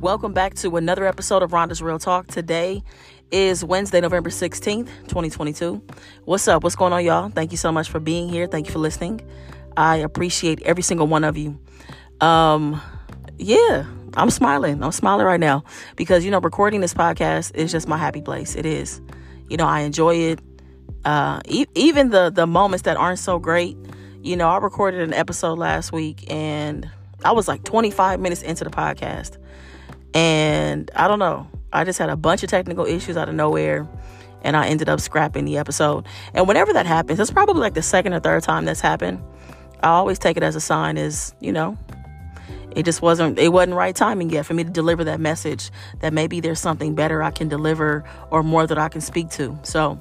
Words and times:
Welcome 0.00 0.32
back 0.32 0.54
to 0.54 0.78
another 0.78 1.04
episode 1.06 1.42
of 1.42 1.50
Rhonda's 1.50 1.82
Real 1.82 1.98
Talk. 1.98 2.26
Today 2.26 2.82
is 3.30 3.62
Wednesday, 3.62 4.00
November 4.00 4.30
16th, 4.30 4.86
2022. 5.08 5.82
What's 6.24 6.48
up? 6.48 6.62
What's 6.62 6.74
going 6.74 6.94
on, 6.94 7.04
y'all? 7.04 7.28
Thank 7.28 7.50
you 7.50 7.58
so 7.58 7.70
much 7.70 7.90
for 7.90 8.00
being 8.00 8.30
here. 8.30 8.46
Thank 8.46 8.66
you 8.66 8.72
for 8.72 8.78
listening. 8.78 9.20
I 9.76 9.96
appreciate 9.96 10.62
every 10.62 10.82
single 10.82 11.06
one 11.06 11.22
of 11.22 11.36
you. 11.36 11.60
Um, 12.22 12.80
yeah, 13.36 13.84
I'm 14.14 14.30
smiling. 14.30 14.82
I'm 14.82 14.92
smiling 14.92 15.26
right 15.26 15.38
now 15.38 15.64
because, 15.96 16.24
you 16.24 16.30
know, 16.30 16.40
recording 16.40 16.80
this 16.80 16.94
podcast 16.94 17.54
is 17.54 17.70
just 17.70 17.86
my 17.86 17.98
happy 17.98 18.22
place. 18.22 18.56
It 18.56 18.64
is. 18.64 19.02
You 19.50 19.58
know, 19.58 19.66
I 19.66 19.80
enjoy 19.80 20.14
it. 20.14 20.40
Uh, 21.04 21.40
e- 21.46 21.66
even 21.74 22.08
the 22.08 22.30
the 22.30 22.46
moments 22.46 22.84
that 22.84 22.96
aren't 22.96 23.18
so 23.18 23.38
great. 23.38 23.76
You 24.22 24.38
know, 24.38 24.48
I 24.48 24.56
recorded 24.56 25.02
an 25.02 25.12
episode 25.12 25.58
last 25.58 25.92
week 25.92 26.24
and 26.32 26.90
I 27.22 27.32
was 27.32 27.48
like 27.48 27.64
25 27.64 28.18
minutes 28.18 28.40
into 28.40 28.64
the 28.64 28.70
podcast 28.70 29.36
and 30.14 30.90
I 30.94 31.08
don't 31.08 31.18
know. 31.18 31.48
I 31.72 31.84
just 31.84 31.98
had 31.98 32.10
a 32.10 32.16
bunch 32.16 32.42
of 32.42 32.50
technical 32.50 32.84
issues 32.84 33.16
out 33.16 33.28
of 33.28 33.34
nowhere. 33.34 33.88
And 34.42 34.56
I 34.56 34.68
ended 34.68 34.88
up 34.88 35.00
scrapping 35.00 35.44
the 35.44 35.58
episode. 35.58 36.06
And 36.32 36.48
whenever 36.48 36.72
that 36.72 36.86
happens, 36.86 37.20
it's 37.20 37.30
probably 37.30 37.60
like 37.60 37.74
the 37.74 37.82
second 37.82 38.14
or 38.14 38.20
third 38.20 38.42
time 38.42 38.64
that's 38.64 38.80
happened. 38.80 39.22
I 39.82 39.88
always 39.88 40.18
take 40.18 40.38
it 40.38 40.42
as 40.42 40.56
a 40.56 40.60
sign 40.60 40.96
is, 40.96 41.34
you 41.40 41.52
know, 41.52 41.76
it 42.74 42.84
just 42.84 43.02
wasn't 43.02 43.38
it 43.38 43.48
wasn't 43.48 43.74
right 43.74 43.94
timing 43.94 44.30
yet 44.30 44.46
for 44.46 44.54
me 44.54 44.64
to 44.64 44.70
deliver 44.70 45.04
that 45.04 45.20
message 45.20 45.70
that 46.00 46.12
maybe 46.12 46.40
there's 46.40 46.60
something 46.60 46.94
better 46.94 47.22
I 47.22 47.30
can 47.30 47.48
deliver 47.48 48.04
or 48.30 48.42
more 48.42 48.66
that 48.66 48.78
I 48.78 48.88
can 48.88 49.00
speak 49.00 49.30
to. 49.30 49.58
So 49.62 50.00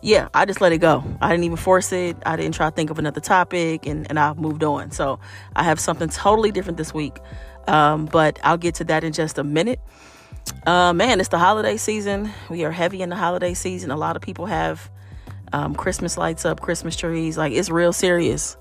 yeah, 0.00 0.28
I 0.32 0.44
just 0.44 0.60
let 0.60 0.72
it 0.72 0.78
go. 0.78 1.04
I 1.20 1.30
didn't 1.30 1.44
even 1.44 1.56
force 1.56 1.92
it. 1.92 2.16
I 2.24 2.36
didn't 2.36 2.54
try 2.54 2.70
to 2.70 2.74
think 2.74 2.90
of 2.90 2.98
another 2.98 3.20
topic 3.20 3.86
and, 3.86 4.06
and 4.08 4.18
I've 4.18 4.38
moved 4.38 4.62
on. 4.62 4.92
So 4.92 5.18
I 5.56 5.64
have 5.64 5.80
something 5.80 6.08
totally 6.08 6.52
different 6.52 6.78
this 6.78 6.94
week. 6.94 7.18
Um, 7.68 8.06
but 8.06 8.40
I'll 8.42 8.56
get 8.56 8.76
to 8.76 8.84
that 8.84 9.04
in 9.04 9.12
just 9.12 9.38
a 9.38 9.44
minute. 9.44 9.78
Uh, 10.66 10.92
man, 10.92 11.20
it's 11.20 11.28
the 11.28 11.38
holiday 11.38 11.76
season. 11.76 12.32
We 12.48 12.64
are 12.64 12.72
heavy 12.72 13.02
in 13.02 13.10
the 13.10 13.16
holiday 13.16 13.54
season. 13.54 13.90
A 13.90 13.96
lot 13.96 14.16
of 14.16 14.22
people 14.22 14.46
have 14.46 14.90
um, 15.52 15.74
Christmas 15.74 16.16
lights 16.16 16.44
up, 16.44 16.60
Christmas 16.60 16.96
trees. 16.96 17.36
Like 17.36 17.52
it's 17.52 17.70
real 17.70 17.92
serious. 17.92 18.56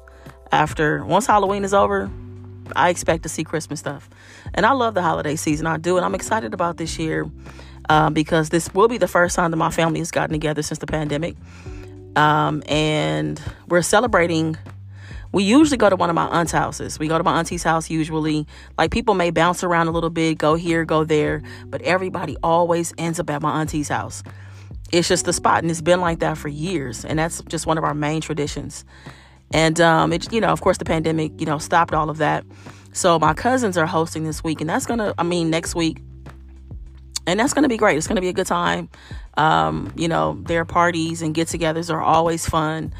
After 0.51 1.03
once 1.05 1.25
Halloween 1.25 1.63
is 1.63 1.73
over, 1.73 2.09
I 2.75 2.89
expect 2.89 3.23
to 3.23 3.29
see 3.29 3.43
Christmas 3.43 3.79
stuff. 3.79 4.09
And 4.53 4.65
I 4.65 4.71
love 4.73 4.93
the 4.93 5.01
holiday 5.01 5.35
season. 5.35 5.67
I 5.67 5.77
do. 5.77 5.97
And 5.97 6.05
I'm 6.05 6.15
excited 6.15 6.53
about 6.53 6.77
this 6.77 6.99
year 6.99 7.29
um, 7.89 8.13
because 8.13 8.49
this 8.49 8.73
will 8.73 8.87
be 8.87 8.97
the 8.97 9.07
first 9.07 9.35
time 9.35 9.51
that 9.51 9.57
my 9.57 9.71
family 9.71 9.99
has 9.99 10.11
gotten 10.11 10.33
together 10.33 10.61
since 10.61 10.79
the 10.79 10.87
pandemic. 10.87 11.35
Um, 12.15 12.63
and 12.67 13.41
we're 13.67 13.81
celebrating 13.81 14.57
we 15.31 15.43
usually 15.43 15.77
go 15.77 15.89
to 15.89 15.95
one 15.95 16.09
of 16.09 16.15
my 16.15 16.27
aunt's 16.27 16.51
houses. 16.51 16.99
We 16.99 17.07
go 17.07 17.17
to 17.17 17.23
my 17.23 17.39
auntie's 17.39 17.63
house 17.63 17.89
usually. 17.89 18.47
Like 18.77 18.91
people 18.91 19.13
may 19.13 19.31
bounce 19.31 19.63
around 19.63 19.87
a 19.87 19.91
little 19.91 20.09
bit, 20.09 20.37
go 20.37 20.55
here, 20.55 20.85
go 20.85 21.03
there, 21.03 21.41
but 21.65 21.81
everybody 21.81 22.37
always 22.43 22.93
ends 22.97 23.19
up 23.19 23.29
at 23.29 23.41
my 23.41 23.61
auntie's 23.61 23.89
house. 23.89 24.23
It's 24.91 25.07
just 25.07 25.25
the 25.25 25.33
spot, 25.33 25.63
and 25.63 25.69
it's 25.69 25.81
been 25.81 25.99
like 25.99 26.19
that 26.19 26.37
for 26.37 26.47
years, 26.47 27.03
and 27.03 27.19
that's 27.19 27.41
just 27.43 27.67
one 27.67 27.77
of 27.77 27.83
our 27.83 27.93
main 27.93 28.21
traditions. 28.21 28.85
And 29.51 29.79
um, 29.81 30.13
it, 30.13 30.31
you 30.31 30.39
know, 30.39 30.47
of 30.47 30.61
course, 30.61 30.77
the 30.77 30.85
pandemic, 30.85 31.39
you 31.39 31.45
know, 31.45 31.57
stopped 31.57 31.93
all 31.93 32.09
of 32.09 32.17
that. 32.17 32.45
So 32.93 33.19
my 33.19 33.33
cousins 33.33 33.77
are 33.77 33.85
hosting 33.85 34.23
this 34.23 34.43
week, 34.43 34.61
and 34.61 34.69
that's 34.69 34.85
gonna, 34.85 35.13
I 35.17 35.23
mean, 35.23 35.49
next 35.49 35.75
week, 35.75 36.01
and 37.25 37.37
that's 37.37 37.53
gonna 37.53 37.67
be 37.67 37.77
great. 37.77 37.97
It's 37.97 38.07
gonna 38.07 38.21
be 38.21 38.29
a 38.29 38.33
good 38.33 38.47
time. 38.47 38.89
Um, 39.35 39.91
you 39.97 40.07
know, 40.07 40.41
their 40.43 40.63
parties 40.63 41.21
and 41.21 41.35
get-togethers 41.35 41.93
are 41.93 42.01
always 42.01 42.47
fun. 42.47 42.93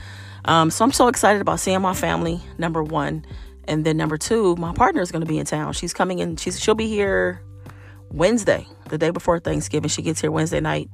Um, 0.45 0.69
so 0.69 0.85
I'm 0.85 0.91
so 0.91 1.07
excited 1.07 1.41
about 1.41 1.59
seeing 1.59 1.81
my 1.81 1.93
family, 1.93 2.41
number 2.57 2.83
one. 2.83 3.25
And 3.67 3.85
then 3.85 3.97
number 3.97 4.17
two, 4.17 4.55
my 4.55 4.73
partner 4.73 5.01
is 5.01 5.11
going 5.11 5.21
to 5.21 5.27
be 5.27 5.37
in 5.39 5.45
town. 5.45 5.73
She's 5.73 5.93
coming 5.93 6.19
in. 6.19 6.37
She's 6.37 6.59
she'll 6.59 6.75
be 6.75 6.87
here 6.87 7.41
Wednesday, 8.09 8.65
the 8.89 8.97
day 8.97 9.09
before 9.09 9.39
Thanksgiving. 9.39 9.89
She 9.89 10.01
gets 10.01 10.21
here 10.21 10.31
Wednesday 10.31 10.61
night. 10.61 10.89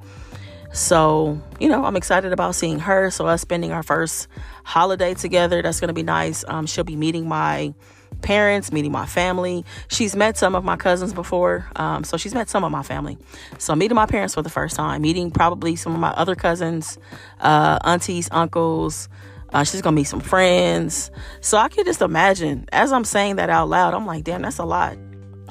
So, 0.74 1.40
you 1.60 1.70
know, 1.70 1.86
I'm 1.86 1.96
excited 1.96 2.34
about 2.34 2.56
seeing 2.56 2.80
her. 2.80 3.12
So, 3.12 3.28
us 3.28 3.42
spending 3.42 3.72
our 3.72 3.84
first 3.84 4.28
holiday 4.64 5.14
together, 5.14 5.62
that's 5.62 5.80
going 5.80 5.90
to 5.90 5.94
be 5.94 6.02
nice. 6.02 6.44
Um, 6.48 6.66
she'll 6.66 6.84
be 6.84 6.96
meeting 6.96 7.28
my 7.28 7.76
parents, 8.24 8.72
meeting 8.72 8.92
my 8.92 9.06
family. 9.06 9.66
She's 9.88 10.16
met 10.16 10.36
some 10.36 10.56
of 10.56 10.64
my 10.64 10.76
cousins 10.76 11.14
before. 11.14 11.70
Um, 11.76 12.04
so, 12.04 12.18
she's 12.18 12.34
met 12.34 12.50
some 12.50 12.64
of 12.64 12.72
my 12.72 12.82
family. 12.82 13.20
So, 13.60 13.76
meeting 13.76 13.94
my 13.94 14.08
parents 14.08 14.34
for 14.34 14.42
the 14.42 14.50
first 14.50 14.76
time, 14.76 15.04
meeting 15.04 15.30
probably 15.30 15.76
some 15.76 15.94
of 15.94 16.00
my 16.00 16.10
other 16.10 16.34
cousins, 16.34 16.98
uh, 17.40 17.78
aunties, 17.84 18.28
uncles, 18.32 19.10
uh, 19.54 19.64
she's 19.64 19.82
gonna 19.82 19.96
meet 19.96 20.06
some 20.06 20.20
friends. 20.20 21.12
So 21.42 21.58
I 21.58 21.70
can 21.70 21.86
just 21.86 22.02
imagine 22.02 22.68
as 22.72 22.92
I'm 22.92 23.06
saying 23.06 23.38
that 23.38 23.50
out 23.50 23.70
loud, 23.70 23.94
I'm 23.94 24.06
like, 24.06 24.24
damn, 24.24 24.42
that's 24.42 24.58
a 24.58 24.66
lot. 24.66 24.98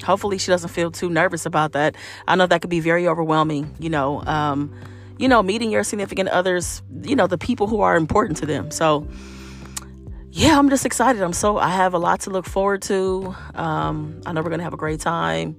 Hopefully 0.03 0.37
she 0.37 0.47
doesn't 0.51 0.69
feel 0.69 0.91
too 0.91 1.09
nervous 1.09 1.45
about 1.45 1.73
that. 1.73 1.95
I 2.27 2.35
know 2.35 2.45
that 2.45 2.61
could 2.61 2.69
be 2.69 2.79
very 2.79 3.07
overwhelming, 3.07 3.75
you 3.79 3.89
know. 3.89 4.23
Um, 4.23 4.73
you 5.17 5.27
know, 5.27 5.41
meeting 5.43 5.71
your 5.71 5.83
significant 5.83 6.29
others, 6.29 6.81
you 7.03 7.15
know, 7.15 7.27
the 7.27 7.37
people 7.37 7.67
who 7.67 7.81
are 7.81 7.95
important 7.95 8.37
to 8.37 8.45
them. 8.45 8.71
So 8.71 9.07
yeah, 10.31 10.57
I'm 10.57 10.69
just 10.69 10.85
excited. 10.85 11.21
I'm 11.21 11.31
so 11.31 11.57
I 11.57 11.69
have 11.69 11.93
a 11.93 11.99
lot 11.99 12.21
to 12.21 12.31
look 12.31 12.45
forward 12.45 12.81
to. 12.83 13.35
Um, 13.53 14.21
I 14.25 14.33
know 14.33 14.41
we're 14.41 14.49
gonna 14.49 14.63
have 14.63 14.73
a 14.73 14.77
great 14.77 14.99
time. 14.99 15.57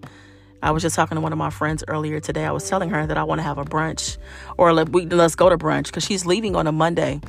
I 0.65 0.71
was 0.71 0.83
just 0.83 0.97
talking 0.97 1.17
to 1.17 1.21
one 1.21 1.31
of 1.31 1.39
my 1.39 1.51
friends 1.51 1.85
earlier 1.89 2.21
today. 2.21 2.45
I 2.45 2.51
was 2.51 2.69
telling 2.69 2.89
her 2.89 3.07
that 3.07 3.19
I 3.19 3.25
want 3.25 3.39
to 3.39 3.43
have 3.43 3.59
a 3.59 3.65
brunch, 3.65 4.17
or 4.57 4.73
let, 4.73 4.89
we, 4.89 5.05
let's 5.05 5.35
go 5.35 5.51
to 5.51 5.59
brunch 5.59 5.85
because 5.85 6.05
she's 6.05 6.25
leaving 6.25 6.57
on 6.57 6.67
a 6.67 6.73
Monday 6.73 7.21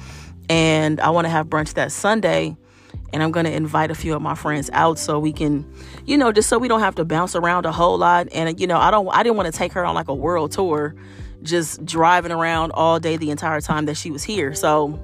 and 0.49 0.99
I 0.99 1.09
want 1.09 1.25
to 1.25 1.29
have 1.29 1.47
brunch 1.47 1.73
that 1.73 1.91
Sunday. 1.91 2.55
And 3.13 3.23
I'm 3.23 3.31
going 3.31 3.45
to 3.45 3.53
invite 3.53 3.91
a 3.91 3.95
few 3.95 4.13
of 4.13 4.21
my 4.21 4.35
friends 4.35 4.69
out 4.73 4.99
so 4.99 5.19
we 5.19 5.31
can, 5.31 5.65
you 6.05 6.17
know, 6.17 6.31
just 6.33 6.49
so 6.49 6.57
we 6.57 6.67
don't 6.67 6.81
have 6.81 6.95
to 6.95 7.05
bounce 7.05 7.35
around 7.35 7.65
a 7.65 7.71
whole 7.71 7.97
lot. 7.97 8.27
And, 8.33 8.59
you 8.59 8.67
know, 8.67 8.77
I 8.77 8.91
don't, 8.91 9.07
I 9.07 9.23
didn't 9.23 9.37
want 9.37 9.51
to 9.51 9.57
take 9.57 9.71
her 9.73 9.85
on 9.85 9.95
like 9.95 10.09
a 10.09 10.13
world 10.13 10.51
tour, 10.51 10.95
just 11.41 11.85
driving 11.85 12.31
around 12.31 12.71
all 12.71 12.99
day 12.99 13.15
the 13.15 13.31
entire 13.31 13.61
time 13.61 13.85
that 13.85 13.95
she 13.95 14.11
was 14.11 14.23
here. 14.23 14.53
So, 14.53 14.99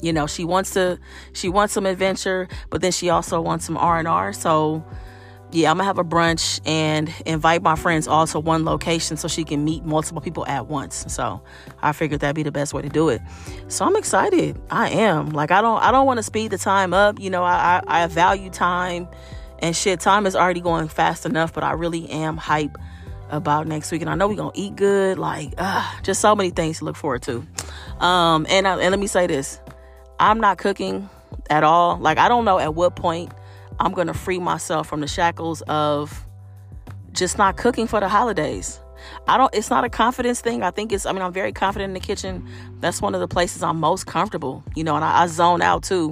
you 0.00 0.12
know, 0.12 0.26
she 0.26 0.44
wants 0.44 0.72
to, 0.74 0.98
she 1.32 1.48
wants 1.48 1.74
some 1.74 1.84
adventure, 1.84 2.48
but 2.70 2.80
then 2.80 2.92
she 2.92 3.10
also 3.10 3.40
wants 3.40 3.66
some 3.66 3.76
R&R. 3.76 4.32
So, 4.32 4.84
yeah, 5.50 5.70
I'm 5.70 5.78
gonna 5.78 5.86
have 5.86 5.98
a 5.98 6.04
brunch 6.04 6.60
and 6.66 7.12
invite 7.24 7.62
my 7.62 7.74
friends 7.74 8.06
all 8.06 8.26
to 8.26 8.38
one 8.38 8.64
location 8.64 9.16
so 9.16 9.28
she 9.28 9.44
can 9.44 9.64
meet 9.64 9.84
multiple 9.84 10.20
people 10.20 10.46
at 10.46 10.66
once. 10.66 11.06
So 11.08 11.40
I 11.80 11.92
figured 11.92 12.20
that'd 12.20 12.36
be 12.36 12.42
the 12.42 12.52
best 12.52 12.74
way 12.74 12.82
to 12.82 12.88
do 12.88 13.08
it. 13.08 13.22
So 13.68 13.86
I'm 13.86 13.96
excited. 13.96 14.60
I 14.70 14.90
am. 14.90 15.30
Like 15.30 15.50
I 15.50 15.62
don't 15.62 15.82
I 15.82 15.90
don't 15.90 16.06
want 16.06 16.18
to 16.18 16.22
speed 16.22 16.50
the 16.50 16.58
time 16.58 16.92
up. 16.92 17.18
You 17.18 17.30
know, 17.30 17.42
I, 17.42 17.82
I, 17.86 18.02
I 18.02 18.06
value 18.08 18.50
time 18.50 19.08
and 19.60 19.74
shit. 19.74 20.00
Time 20.00 20.26
is 20.26 20.36
already 20.36 20.60
going 20.60 20.88
fast 20.88 21.24
enough, 21.24 21.54
but 21.54 21.64
I 21.64 21.72
really 21.72 22.08
am 22.10 22.36
hype 22.36 22.76
about 23.30 23.66
next 23.66 23.90
week. 23.90 24.02
And 24.02 24.10
I 24.10 24.16
know 24.16 24.28
we're 24.28 24.36
gonna 24.36 24.50
eat 24.54 24.76
good. 24.76 25.18
Like, 25.18 25.54
uh, 25.56 25.90
just 26.02 26.20
so 26.20 26.36
many 26.36 26.50
things 26.50 26.78
to 26.78 26.84
look 26.84 26.96
forward 26.96 27.22
to. 27.22 27.46
Um, 28.00 28.46
and 28.50 28.68
I, 28.68 28.72
and 28.72 28.90
let 28.90 28.98
me 28.98 29.06
say 29.06 29.26
this. 29.26 29.60
I'm 30.20 30.40
not 30.40 30.58
cooking 30.58 31.08
at 31.48 31.64
all. 31.64 31.96
Like 31.98 32.18
I 32.18 32.28
don't 32.28 32.44
know 32.44 32.58
at 32.58 32.74
what 32.74 32.96
point 32.96 33.32
I'm 33.80 33.92
going 33.92 34.06
to 34.08 34.14
free 34.14 34.38
myself 34.38 34.88
from 34.88 35.00
the 35.00 35.06
shackles 35.06 35.62
of 35.62 36.26
just 37.12 37.38
not 37.38 37.56
cooking 37.56 37.86
for 37.86 38.00
the 38.00 38.08
holidays. 38.08 38.80
I 39.26 39.36
don't 39.36 39.54
it's 39.54 39.70
not 39.70 39.84
a 39.84 39.88
confidence 39.88 40.40
thing. 40.40 40.62
I 40.62 40.70
think 40.70 40.92
it's 40.92 41.06
I 41.06 41.12
mean 41.12 41.22
I'm 41.22 41.32
very 41.32 41.52
confident 41.52 41.90
in 41.90 41.94
the 41.94 42.00
kitchen. 42.00 42.46
That's 42.80 43.00
one 43.00 43.14
of 43.14 43.20
the 43.20 43.28
places 43.28 43.62
I'm 43.62 43.78
most 43.78 44.06
comfortable, 44.06 44.64
you 44.74 44.84
know, 44.84 44.96
and 44.96 45.04
I, 45.04 45.22
I 45.22 45.26
zone 45.26 45.62
out 45.62 45.82
too 45.82 46.10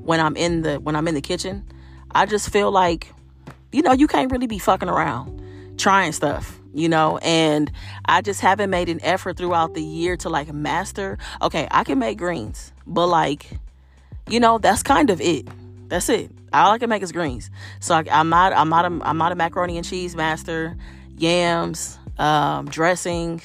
when 0.00 0.20
I'm 0.20 0.36
in 0.36 0.62
the 0.62 0.78
when 0.80 0.96
I'm 0.96 1.08
in 1.08 1.14
the 1.14 1.20
kitchen. 1.20 1.64
I 2.12 2.26
just 2.26 2.50
feel 2.50 2.70
like 2.70 3.12
you 3.72 3.82
know, 3.82 3.92
you 3.92 4.06
can't 4.06 4.30
really 4.30 4.46
be 4.46 4.58
fucking 4.58 4.88
around 4.88 5.34
trying 5.76 6.12
stuff, 6.12 6.58
you 6.74 6.88
know, 6.88 7.18
and 7.18 7.70
I 8.06 8.22
just 8.22 8.40
haven't 8.40 8.70
made 8.70 8.88
an 8.88 9.00
effort 9.02 9.36
throughout 9.36 9.74
the 9.74 9.82
year 9.82 10.16
to 10.18 10.28
like 10.28 10.52
master. 10.52 11.18
Okay, 11.42 11.68
I 11.70 11.84
can 11.84 11.98
make 11.98 12.18
greens, 12.18 12.72
but 12.86 13.06
like 13.08 13.50
you 14.28 14.40
know, 14.40 14.58
that's 14.58 14.82
kind 14.82 15.10
of 15.10 15.20
it. 15.20 15.48
That's 15.88 16.08
it. 16.08 16.30
All 16.52 16.72
I 16.72 16.78
can 16.78 16.88
make 16.88 17.02
is 17.02 17.12
greens. 17.12 17.50
So 17.80 17.94
I, 17.94 18.04
am 18.08 18.28
not 18.28 18.52
I'm 18.52 18.68
not 18.68 18.84
a, 18.84 18.98
I'm 19.02 19.18
not 19.18 19.32
a 19.32 19.34
macaroni 19.34 19.76
and 19.76 19.86
cheese 19.86 20.16
master. 20.16 20.76
Yams, 21.16 21.98
um, 22.16 22.66
dressing, 22.66 23.42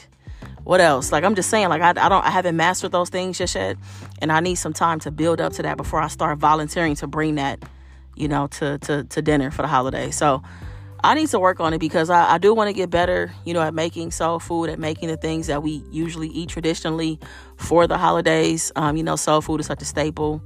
what 0.63 0.79
else? 0.79 1.11
Like 1.11 1.23
I'm 1.23 1.35
just 1.35 1.49
saying, 1.49 1.69
like 1.69 1.81
I, 1.81 1.89
I 1.89 2.09
don't 2.09 2.25
I 2.25 2.29
haven't 2.29 2.55
mastered 2.55 2.91
those 2.91 3.09
things 3.09 3.37
just 3.37 3.55
yet, 3.55 3.77
and 4.19 4.31
I 4.31 4.39
need 4.39 4.55
some 4.55 4.73
time 4.73 4.99
to 5.01 5.11
build 5.11 5.41
up 5.41 5.53
to 5.53 5.63
that 5.63 5.77
before 5.77 6.01
I 6.01 6.07
start 6.07 6.37
volunteering 6.37 6.95
to 6.95 7.07
bring 7.07 7.35
that, 7.35 7.63
you 8.15 8.27
know, 8.27 8.47
to 8.47 8.77
to 8.79 9.03
to 9.03 9.21
dinner 9.21 9.51
for 9.51 9.61
the 9.61 9.67
holiday. 9.67 10.11
So 10.11 10.41
I 11.03 11.15
need 11.15 11.27
to 11.29 11.39
work 11.39 11.59
on 11.59 11.73
it 11.73 11.79
because 11.79 12.09
I, 12.09 12.35
I 12.35 12.37
do 12.37 12.53
want 12.53 12.69
to 12.69 12.73
get 12.73 12.89
better, 12.89 13.33
you 13.43 13.53
know, 13.53 13.61
at 13.61 13.73
making 13.73 14.11
soul 14.11 14.39
food, 14.39 14.69
at 14.69 14.79
making 14.79 15.09
the 15.09 15.17
things 15.17 15.47
that 15.47 15.61
we 15.61 15.83
usually 15.91 16.29
eat 16.29 16.47
traditionally 16.47 17.19
for 17.57 17.85
the 17.85 17.97
holidays. 17.97 18.71
Um, 18.77 18.95
you 18.95 19.03
know, 19.03 19.17
soul 19.17 19.41
food 19.41 19.59
is 19.59 19.65
such 19.65 19.81
a 19.81 19.85
staple. 19.85 20.41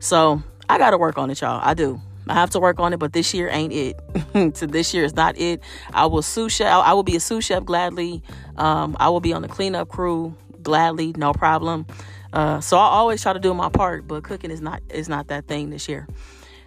So 0.00 0.42
I 0.70 0.78
got 0.78 0.90
to 0.90 0.98
work 0.98 1.18
on 1.18 1.30
it, 1.30 1.40
y'all. 1.40 1.60
I 1.62 1.74
do. 1.74 2.00
I 2.28 2.34
have 2.34 2.50
to 2.50 2.60
work 2.60 2.78
on 2.78 2.92
it, 2.92 2.98
but 2.98 3.12
this 3.12 3.34
year 3.34 3.48
ain't 3.50 3.72
it. 3.72 3.98
so 4.56 4.66
this 4.66 4.94
year 4.94 5.04
is 5.04 5.14
not 5.14 5.36
it. 5.36 5.60
I 5.92 6.06
will 6.06 6.22
sous 6.22 6.52
chef. 6.52 6.68
I 6.68 6.92
will 6.92 7.02
be 7.02 7.16
a 7.16 7.20
sous 7.20 7.44
chef 7.44 7.64
gladly. 7.64 8.22
Um, 8.56 8.96
I 9.00 9.08
will 9.08 9.20
be 9.20 9.32
on 9.32 9.42
the 9.42 9.48
cleanup 9.48 9.88
crew 9.88 10.36
gladly, 10.62 11.12
no 11.16 11.32
problem. 11.32 11.86
Uh, 12.32 12.60
so 12.60 12.78
I 12.78 12.82
always 12.82 13.20
try 13.20 13.32
to 13.32 13.40
do 13.40 13.52
my 13.52 13.68
part, 13.68 14.06
but 14.06 14.22
cooking 14.22 14.52
is 14.52 14.60
not 14.60 14.80
is 14.90 15.08
not 15.08 15.26
that 15.26 15.48
thing 15.48 15.70
this 15.70 15.88
year. 15.88 16.06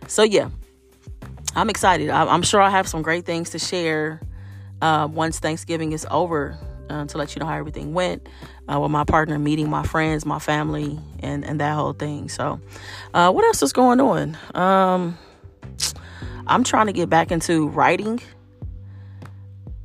So 0.08 0.24
yeah, 0.24 0.50
I'm 1.56 1.70
excited. 1.70 2.10
I, 2.10 2.34
am 2.34 2.42
sure 2.42 2.62
I 2.62 2.70
have 2.70 2.90
some 2.90 3.02
great 3.02 3.26
things 3.26 3.52
to 3.52 3.60
share 3.60 4.20
uh, 4.82 5.08
once 5.10 5.40
Thanksgiving 5.40 5.94
is 5.94 6.06
over 6.12 6.58
uh, 6.94 7.06
to 7.06 7.18
let 7.18 7.36
you 7.36 7.40
know 7.40 7.45
how 7.45 7.57
everything 7.57 7.94
went 7.94 8.28
uh, 8.72 8.80
with 8.80 8.92
my 8.92 9.04
partner, 9.04 9.40
meeting 9.40 9.69
my 9.69 9.84
friends, 9.84 10.25
my 10.25 10.40
family, 10.40 11.00
and, 11.19 11.44
and 11.44 11.60
that 11.60 11.74
whole 11.74 11.94
thing. 11.94 12.30
So, 12.30 12.60
uh, 13.13 13.31
what 13.31 13.44
else 13.45 13.63
is 13.63 13.74
going 13.74 14.00
on? 14.00 14.38
Um, 14.54 15.18
I'm 16.48 16.63
trying 16.63 16.88
to 16.88 16.94
get 16.94 17.10
back 17.10 17.31
into 17.31 17.68
writing. 17.69 18.22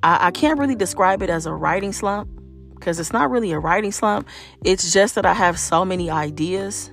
I, 0.02 0.28
I 0.28 0.30
can't 0.30 0.58
really 0.58 0.74
describe 0.74 1.22
it 1.22 1.30
as 1.30 1.46
a 1.46 1.52
writing 1.52 1.92
slump 1.92 2.28
because 2.74 3.00
it's 3.00 3.12
not 3.12 3.30
really 3.30 3.52
a 3.52 3.58
writing 3.58 3.92
slump. 3.92 4.28
It's 4.64 4.92
just 4.92 5.14
that 5.14 5.26
I 5.26 5.34
have 5.34 5.58
so 5.58 5.84
many 5.84 6.10
ideas. 6.10 6.90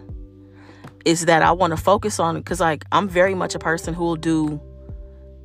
Is 1.03 1.25
that 1.25 1.43
I 1.43 1.51
want 1.51 1.69
to 1.69 1.77
focus 1.77 2.19
on 2.19 2.35
because 2.35 2.59
like 2.59 2.83
I'm 2.91 3.07
very 3.07 3.35
much 3.35 3.53
a 3.53 3.59
person 3.59 3.93
who 3.93 4.05
will 4.05 4.15
do 4.15 4.59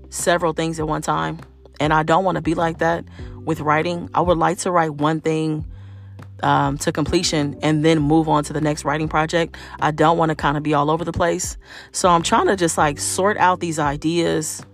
several 0.08 0.54
things 0.54 0.80
at 0.80 0.88
one 0.88 1.02
time, 1.02 1.38
and 1.80 1.92
I 1.92 2.02
don't 2.02 2.24
want 2.24 2.36
to 2.36 2.42
be 2.42 2.54
like 2.54 2.78
that 2.78 3.04
with 3.44 3.60
writing. 3.60 4.10
I 4.14 4.20
would 4.20 4.38
like 4.38 4.58
to 4.58 4.70
write 4.70 4.94
one 4.94 5.20
thing 5.20 5.66
um, 6.42 6.78
to 6.78 6.92
completion 6.92 7.58
and 7.62 7.84
then 7.84 7.98
move 8.00 8.28
on 8.28 8.44
to 8.44 8.52
the 8.52 8.60
next 8.60 8.84
writing 8.84 9.08
project. 9.08 9.56
I 9.80 9.90
don't 9.90 10.18
want 10.18 10.28
to 10.28 10.34
kind 10.34 10.56
of 10.56 10.62
be 10.62 10.74
all 10.74 10.90
over 10.90 11.04
the 11.04 11.12
place. 11.12 11.56
So 11.92 12.08
I'm 12.08 12.22
trying 12.22 12.46
to 12.46 12.56
just 12.56 12.78
like 12.78 12.98
sort 12.98 13.38
out 13.38 13.60
these 13.60 13.78
ideas. 13.78 14.64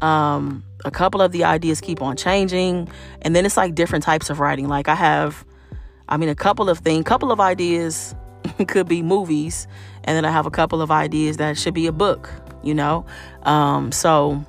Um, 0.00 0.64
a 0.84 0.90
couple 0.90 1.20
of 1.20 1.32
the 1.32 1.44
ideas 1.44 1.80
keep 1.80 2.00
on 2.00 2.16
changing. 2.16 2.88
And 3.22 3.36
then 3.36 3.44
it's 3.44 3.56
like 3.56 3.74
different 3.74 4.04
types 4.04 4.30
of 4.30 4.40
writing. 4.40 4.68
Like 4.68 4.88
I 4.88 4.94
have, 4.94 5.44
I 6.08 6.16
mean, 6.16 6.28
a 6.28 6.34
couple 6.34 6.70
of 6.70 6.78
things, 6.78 7.04
couple 7.04 7.30
of 7.30 7.40
ideas 7.40 8.14
could 8.68 8.88
be 8.88 9.02
movies. 9.02 9.66
And 10.04 10.16
then 10.16 10.24
I 10.24 10.30
have 10.30 10.46
a 10.46 10.50
couple 10.50 10.80
of 10.80 10.90
ideas 10.90 11.36
that 11.36 11.58
should 11.58 11.74
be 11.74 11.86
a 11.86 11.92
book, 11.92 12.30
you 12.62 12.74
know? 12.74 13.04
Um, 13.42 13.92
so 13.92 14.44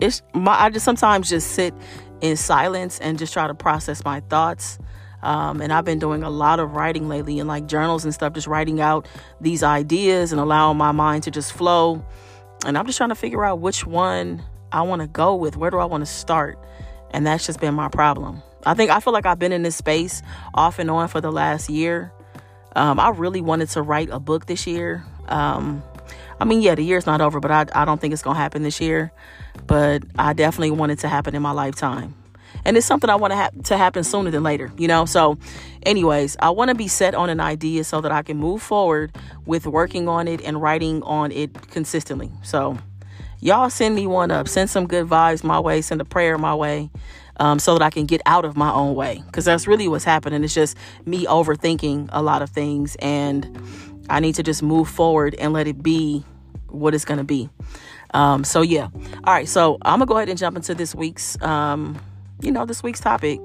it's 0.00 0.22
my, 0.34 0.60
I 0.60 0.70
just 0.70 0.84
sometimes 0.84 1.28
just 1.28 1.52
sit 1.52 1.74
in 2.20 2.36
silence 2.36 2.98
and 3.00 3.18
just 3.18 3.32
try 3.32 3.46
to 3.46 3.54
process 3.54 4.04
my 4.04 4.20
thoughts. 4.20 4.78
Um, 5.22 5.60
and 5.60 5.72
I've 5.72 5.84
been 5.84 5.98
doing 5.98 6.22
a 6.22 6.30
lot 6.30 6.60
of 6.60 6.72
writing 6.72 7.08
lately 7.08 7.38
in 7.38 7.46
like 7.46 7.66
journals 7.66 8.04
and 8.04 8.14
stuff, 8.14 8.34
just 8.34 8.46
writing 8.46 8.80
out 8.80 9.08
these 9.40 9.62
ideas 9.62 10.32
and 10.32 10.40
allowing 10.40 10.76
my 10.76 10.92
mind 10.92 11.24
to 11.24 11.30
just 11.30 11.52
flow. 11.52 12.04
And 12.64 12.76
I'm 12.78 12.86
just 12.86 12.98
trying 12.98 13.08
to 13.10 13.16
figure 13.16 13.44
out 13.44 13.60
which 13.60 13.86
one 13.86 14.42
I 14.72 14.82
want 14.82 15.02
to 15.02 15.08
go 15.08 15.34
with. 15.34 15.56
Where 15.56 15.70
do 15.70 15.78
I 15.78 15.84
want 15.84 16.02
to 16.02 16.10
start? 16.10 16.58
And 17.10 17.26
that's 17.26 17.46
just 17.46 17.60
been 17.60 17.74
my 17.74 17.88
problem. 17.88 18.42
I 18.64 18.74
think 18.74 18.90
I 18.90 19.00
feel 19.00 19.12
like 19.12 19.26
I've 19.26 19.38
been 19.38 19.52
in 19.52 19.62
this 19.62 19.76
space 19.76 20.22
off 20.54 20.78
and 20.78 20.90
on 20.90 21.08
for 21.08 21.20
the 21.20 21.32
last 21.32 21.70
year. 21.70 22.12
Um, 22.74 23.00
I 23.00 23.10
really 23.10 23.40
wanted 23.40 23.70
to 23.70 23.82
write 23.82 24.10
a 24.10 24.20
book 24.20 24.46
this 24.46 24.66
year. 24.66 25.04
Um, 25.28 25.82
I 26.40 26.44
mean, 26.44 26.62
yeah, 26.62 26.74
the 26.74 26.82
year's 26.82 27.06
not 27.06 27.20
over, 27.20 27.40
but 27.40 27.50
I, 27.50 27.66
I 27.74 27.84
don't 27.84 28.00
think 28.00 28.12
it's 28.12 28.22
going 28.22 28.36
to 28.36 28.40
happen 28.40 28.62
this 28.62 28.80
year. 28.80 29.12
But 29.66 30.02
I 30.18 30.32
definitely 30.32 30.72
want 30.72 30.92
it 30.92 30.98
to 31.00 31.08
happen 31.08 31.34
in 31.34 31.42
my 31.42 31.52
lifetime 31.52 32.14
and 32.66 32.76
it's 32.76 32.86
something 32.86 33.08
I 33.08 33.14
want 33.14 33.32
to 33.32 33.62
to 33.62 33.76
happen 33.76 34.04
sooner 34.04 34.30
than 34.30 34.42
later, 34.42 34.72
you 34.76 34.88
know. 34.88 35.04
So, 35.04 35.38
anyways, 35.84 36.36
I 36.40 36.50
want 36.50 36.70
to 36.70 36.74
be 36.74 36.88
set 36.88 37.14
on 37.14 37.30
an 37.30 37.40
idea 37.40 37.84
so 37.84 38.00
that 38.00 38.12
I 38.12 38.22
can 38.22 38.36
move 38.36 38.60
forward 38.62 39.16
with 39.46 39.66
working 39.66 40.08
on 40.08 40.26
it 40.28 40.42
and 40.42 40.60
writing 40.60 41.02
on 41.04 41.30
it 41.30 41.70
consistently. 41.70 42.30
So, 42.42 42.76
y'all 43.40 43.70
send 43.70 43.94
me 43.94 44.06
one 44.06 44.32
up, 44.32 44.48
send 44.48 44.68
some 44.68 44.86
good 44.86 45.06
vibes 45.06 45.44
my 45.44 45.60
way, 45.60 45.80
send 45.80 46.00
a 46.00 46.04
prayer 46.04 46.36
my 46.38 46.54
way. 46.54 46.90
Um, 47.38 47.58
so 47.58 47.74
that 47.74 47.82
I 47.82 47.90
can 47.90 48.06
get 48.06 48.22
out 48.24 48.46
of 48.46 48.56
my 48.56 48.72
own 48.72 48.94
way. 48.94 49.22
Because 49.26 49.44
that's 49.44 49.66
really 49.66 49.88
what's 49.88 50.06
happening. 50.06 50.42
It's 50.42 50.54
just 50.54 50.74
me 51.04 51.26
overthinking 51.26 52.08
a 52.10 52.22
lot 52.22 52.40
of 52.40 52.48
things. 52.48 52.96
And 52.98 53.60
I 54.08 54.20
need 54.20 54.34
to 54.36 54.42
just 54.42 54.62
move 54.62 54.88
forward 54.88 55.34
and 55.36 55.52
let 55.52 55.66
it 55.66 55.82
be 55.82 56.24
what 56.68 56.94
it's 56.94 57.04
going 57.04 57.18
to 57.18 57.24
be. 57.24 57.48
Um, 58.14 58.44
so, 58.44 58.62
yeah. 58.62 58.88
All 59.24 59.34
right. 59.34 59.48
So, 59.48 59.78
I'm 59.82 59.98
going 59.98 60.06
to 60.06 60.12
go 60.12 60.16
ahead 60.16 60.28
and 60.28 60.38
jump 60.38 60.56
into 60.56 60.74
this 60.74 60.94
week's 60.94 61.40
um, 61.42 61.98
you 62.40 62.52
know, 62.52 62.66
this 62.66 62.82
week's 62.82 63.00
topic. 63.00 63.40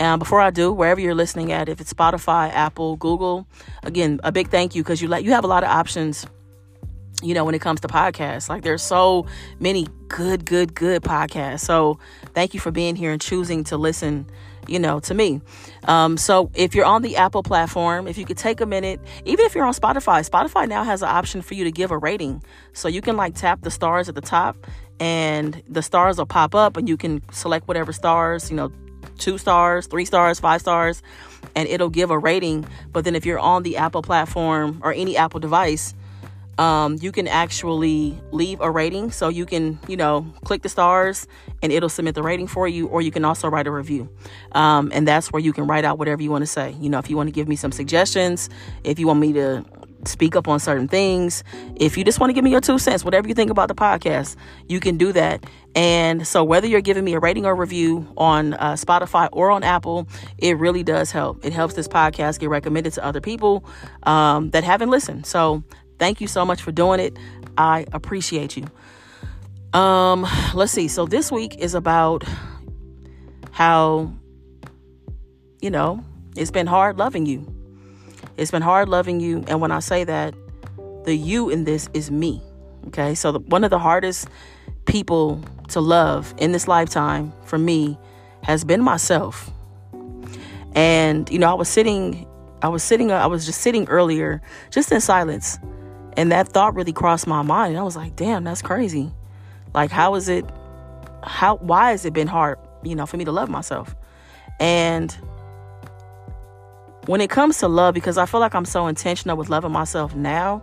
And 0.00 0.18
before 0.18 0.40
I 0.40 0.50
do, 0.50 0.72
wherever 0.72 1.00
you're 1.00 1.14
listening 1.14 1.52
at, 1.52 1.68
if 1.68 1.80
it's 1.80 1.92
Spotify, 1.92 2.50
Apple, 2.52 2.96
Google, 2.96 3.46
again, 3.82 4.20
a 4.24 4.32
big 4.32 4.48
thank 4.48 4.74
you 4.74 4.82
because 4.82 5.00
you 5.00 5.08
like 5.08 5.24
you 5.24 5.30
have 5.32 5.44
a 5.44 5.48
lot 5.48 5.62
of 5.62 5.70
options. 5.70 6.26
You 7.22 7.32
know, 7.32 7.44
when 7.44 7.54
it 7.54 7.60
comes 7.60 7.80
to 7.80 7.88
podcasts, 7.88 8.48
like 8.48 8.64
there's 8.64 8.82
so 8.82 9.26
many 9.60 9.86
good, 10.08 10.44
good, 10.44 10.74
good 10.74 11.02
podcasts. 11.02 11.60
So 11.60 11.98
thank 12.34 12.54
you 12.54 12.60
for 12.60 12.72
being 12.72 12.96
here 12.96 13.12
and 13.12 13.20
choosing 13.20 13.64
to 13.64 13.76
listen 13.76 14.26
you 14.68 14.78
know, 14.78 15.00
to 15.00 15.14
me. 15.14 15.40
Um, 15.84 16.16
so 16.16 16.50
if 16.54 16.74
you're 16.74 16.84
on 16.84 17.02
the 17.02 17.16
Apple 17.16 17.42
platform, 17.42 18.06
if 18.06 18.18
you 18.18 18.24
could 18.24 18.38
take 18.38 18.60
a 18.60 18.66
minute, 18.66 19.00
even 19.24 19.44
if 19.46 19.54
you're 19.54 19.64
on 19.64 19.74
Spotify, 19.74 20.28
Spotify 20.28 20.68
now 20.68 20.84
has 20.84 21.02
an 21.02 21.08
option 21.08 21.42
for 21.42 21.54
you 21.54 21.64
to 21.64 21.72
give 21.72 21.90
a 21.90 21.98
rating. 21.98 22.42
So 22.72 22.88
you 22.88 23.00
can 23.00 23.16
like 23.16 23.34
tap 23.34 23.62
the 23.62 23.70
stars 23.70 24.08
at 24.08 24.14
the 24.14 24.20
top 24.20 24.56
and 25.00 25.62
the 25.68 25.82
stars 25.82 26.18
will 26.18 26.26
pop 26.26 26.54
up 26.54 26.76
and 26.76 26.88
you 26.88 26.96
can 26.96 27.22
select 27.32 27.68
whatever 27.68 27.92
stars, 27.92 28.50
you 28.50 28.56
know, 28.56 28.72
two 29.18 29.38
stars, 29.38 29.86
three 29.86 30.04
stars, 30.04 30.40
five 30.40 30.60
stars, 30.60 31.02
and 31.54 31.68
it'll 31.68 31.90
give 31.90 32.10
a 32.10 32.18
rating. 32.18 32.66
But 32.92 33.04
then 33.04 33.14
if 33.14 33.26
you're 33.26 33.38
on 33.38 33.62
the 33.62 33.76
Apple 33.76 34.02
platform 34.02 34.80
or 34.82 34.92
any 34.92 35.16
Apple 35.16 35.40
device, 35.40 35.94
um, 36.58 36.98
you 37.00 37.12
can 37.12 37.28
actually 37.28 38.18
leave 38.30 38.60
a 38.60 38.70
rating. 38.70 39.10
So 39.10 39.28
you 39.28 39.46
can, 39.46 39.78
you 39.88 39.96
know, 39.96 40.26
click 40.44 40.62
the 40.62 40.68
stars 40.68 41.26
and 41.62 41.72
it'll 41.72 41.88
submit 41.88 42.14
the 42.14 42.22
rating 42.22 42.46
for 42.46 42.68
you, 42.68 42.86
or 42.88 43.02
you 43.02 43.10
can 43.10 43.24
also 43.24 43.48
write 43.48 43.66
a 43.66 43.70
review. 43.70 44.08
Um, 44.52 44.90
and 44.94 45.06
that's 45.06 45.32
where 45.32 45.40
you 45.40 45.52
can 45.52 45.66
write 45.66 45.84
out 45.84 45.98
whatever 45.98 46.22
you 46.22 46.30
want 46.30 46.42
to 46.42 46.46
say. 46.46 46.74
You 46.80 46.90
know, 46.90 46.98
if 46.98 47.10
you 47.10 47.16
want 47.16 47.28
to 47.28 47.32
give 47.32 47.48
me 47.48 47.56
some 47.56 47.72
suggestions, 47.72 48.48
if 48.84 48.98
you 48.98 49.06
want 49.06 49.20
me 49.20 49.32
to 49.34 49.64
speak 50.06 50.36
up 50.36 50.48
on 50.48 50.60
certain 50.60 50.88
things, 50.88 51.42
if 51.76 51.96
you 51.96 52.04
just 52.04 52.20
want 52.20 52.30
to 52.30 52.34
give 52.34 52.44
me 52.44 52.50
your 52.50 52.60
two 52.60 52.78
cents, 52.78 53.04
whatever 53.04 53.28
you 53.28 53.34
think 53.34 53.50
about 53.50 53.68
the 53.68 53.74
podcast, 53.74 54.36
you 54.68 54.80
can 54.80 54.96
do 54.96 55.12
that. 55.12 55.44
And 55.74 56.26
so, 56.26 56.44
whether 56.44 56.66
you're 56.66 56.80
giving 56.80 57.04
me 57.04 57.14
a 57.14 57.20
rating 57.20 57.46
or 57.46 57.54
review 57.54 58.06
on 58.16 58.54
uh, 58.54 58.74
Spotify 58.74 59.28
or 59.32 59.50
on 59.50 59.64
Apple, 59.64 60.06
it 60.38 60.56
really 60.58 60.82
does 60.82 61.10
help. 61.10 61.44
It 61.44 61.52
helps 61.52 61.74
this 61.74 61.88
podcast 61.88 62.38
get 62.38 62.48
recommended 62.48 62.92
to 62.94 63.04
other 63.04 63.20
people 63.20 63.64
um, 64.04 64.50
that 64.50 64.62
haven't 64.62 64.90
listened. 64.90 65.26
So, 65.26 65.64
thank 65.98 66.20
you 66.20 66.26
so 66.26 66.44
much 66.44 66.62
for 66.62 66.72
doing 66.72 67.00
it. 67.00 67.18
I 67.56 67.86
appreciate 67.92 68.56
you. 68.56 68.66
Um, 69.78 70.26
let's 70.54 70.72
see. 70.72 70.88
So, 70.88 71.06
this 71.06 71.32
week 71.32 71.56
is 71.58 71.74
about 71.74 72.24
how, 73.50 74.12
you 75.60 75.70
know, 75.70 76.04
it's 76.36 76.50
been 76.50 76.66
hard 76.66 76.98
loving 76.98 77.26
you 77.26 77.54
it's 78.36 78.50
been 78.50 78.62
hard 78.62 78.88
loving 78.88 79.20
you. 79.20 79.44
And 79.46 79.60
when 79.60 79.70
I 79.70 79.80
say 79.80 80.04
that, 80.04 80.34
the 81.04 81.14
you 81.14 81.50
in 81.50 81.64
this 81.64 81.88
is 81.94 82.10
me. 82.10 82.42
Okay. 82.88 83.14
So, 83.14 83.32
the, 83.32 83.38
one 83.40 83.64
of 83.64 83.70
the 83.70 83.78
hardest 83.78 84.28
people 84.86 85.42
to 85.68 85.80
love 85.80 86.34
in 86.38 86.52
this 86.52 86.68
lifetime 86.68 87.32
for 87.44 87.58
me 87.58 87.98
has 88.42 88.64
been 88.64 88.82
myself. 88.82 89.50
And, 90.74 91.30
you 91.30 91.38
know, 91.38 91.50
I 91.50 91.54
was 91.54 91.68
sitting, 91.68 92.26
I 92.62 92.68
was 92.68 92.82
sitting, 92.82 93.12
I 93.12 93.26
was 93.26 93.46
just 93.46 93.60
sitting 93.60 93.88
earlier, 93.88 94.42
just 94.70 94.90
in 94.90 95.00
silence. 95.00 95.58
And 96.16 96.30
that 96.32 96.48
thought 96.48 96.74
really 96.74 96.92
crossed 96.92 97.26
my 97.26 97.42
mind. 97.42 97.70
And 97.70 97.80
I 97.80 97.82
was 97.82 97.96
like, 97.96 98.16
damn, 98.16 98.44
that's 98.44 98.62
crazy. 98.62 99.12
Like, 99.74 99.90
how 99.90 100.14
is 100.14 100.28
it, 100.28 100.44
how, 101.22 101.56
why 101.56 101.90
has 101.90 102.04
it 102.04 102.12
been 102.12 102.28
hard, 102.28 102.58
you 102.82 102.94
know, 102.94 103.06
for 103.06 103.16
me 103.16 103.24
to 103.24 103.32
love 103.32 103.48
myself? 103.48 103.96
And 104.60 105.12
when 107.06 107.20
it 107.20 107.30
comes 107.30 107.58
to 107.58 107.68
love, 107.68 107.94
because 107.94 108.16
I 108.16 108.26
feel 108.26 108.40
like 108.40 108.54
I'm 108.54 108.64
so 108.64 108.86
intentional 108.86 109.36
with 109.36 109.48
loving 109.48 109.72
myself 109.72 110.14
now 110.14 110.62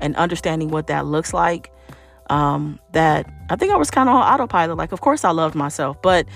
and 0.00 0.14
understanding 0.16 0.68
what 0.68 0.88
that 0.88 1.06
looks 1.06 1.32
like, 1.32 1.72
um, 2.28 2.78
that 2.92 3.28
I 3.48 3.56
think 3.56 3.72
I 3.72 3.76
was 3.76 3.90
kind 3.90 4.08
of 4.08 4.14
on 4.14 4.22
autopilot. 4.22 4.76
Like, 4.76 4.92
of 4.92 5.00
course, 5.00 5.24
I 5.24 5.30
loved 5.30 5.54
myself, 5.54 6.00
but 6.02 6.26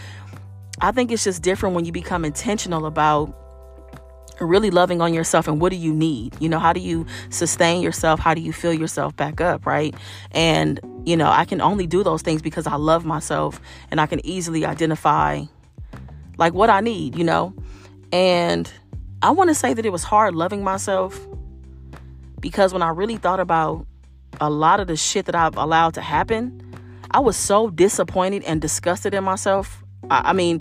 I 0.80 0.90
think 0.90 1.12
it's 1.12 1.24
just 1.24 1.42
different 1.42 1.74
when 1.74 1.84
you 1.84 1.92
become 1.92 2.24
intentional 2.24 2.86
about 2.86 3.43
really 4.40 4.70
loving 4.70 5.00
on 5.00 5.14
yourself 5.14 5.46
and 5.48 5.60
what 5.60 5.70
do 5.70 5.76
you 5.76 5.92
need? 5.92 6.36
You 6.40 6.48
know, 6.48 6.58
how 6.58 6.72
do 6.72 6.80
you 6.80 7.06
sustain 7.30 7.82
yourself? 7.82 8.20
How 8.20 8.34
do 8.34 8.40
you 8.40 8.52
fill 8.52 8.74
yourself 8.74 9.14
back 9.16 9.40
up, 9.40 9.66
right? 9.66 9.94
And, 10.32 10.80
you 11.04 11.16
know, 11.16 11.28
I 11.28 11.44
can 11.44 11.60
only 11.60 11.86
do 11.86 12.02
those 12.02 12.22
things 12.22 12.42
because 12.42 12.66
I 12.66 12.76
love 12.76 13.04
myself 13.04 13.60
and 13.90 14.00
I 14.00 14.06
can 14.06 14.24
easily 14.26 14.64
identify 14.64 15.44
like 16.36 16.52
what 16.52 16.70
I 16.70 16.80
need, 16.80 17.16
you 17.16 17.24
know? 17.24 17.54
And 18.12 18.70
I 19.22 19.30
want 19.30 19.50
to 19.50 19.54
say 19.54 19.72
that 19.74 19.86
it 19.86 19.90
was 19.90 20.04
hard 20.04 20.34
loving 20.34 20.62
myself 20.64 21.18
because 22.40 22.72
when 22.72 22.82
I 22.82 22.90
really 22.90 23.16
thought 23.16 23.40
about 23.40 23.86
a 24.40 24.50
lot 24.50 24.80
of 24.80 24.86
the 24.86 24.96
shit 24.96 25.26
that 25.26 25.34
I've 25.34 25.56
allowed 25.56 25.94
to 25.94 26.00
happen, 26.00 26.60
I 27.10 27.20
was 27.20 27.36
so 27.36 27.70
disappointed 27.70 28.42
and 28.44 28.60
disgusted 28.60 29.14
in 29.14 29.24
myself. 29.24 29.82
I, 30.10 30.30
I 30.30 30.32
mean, 30.32 30.60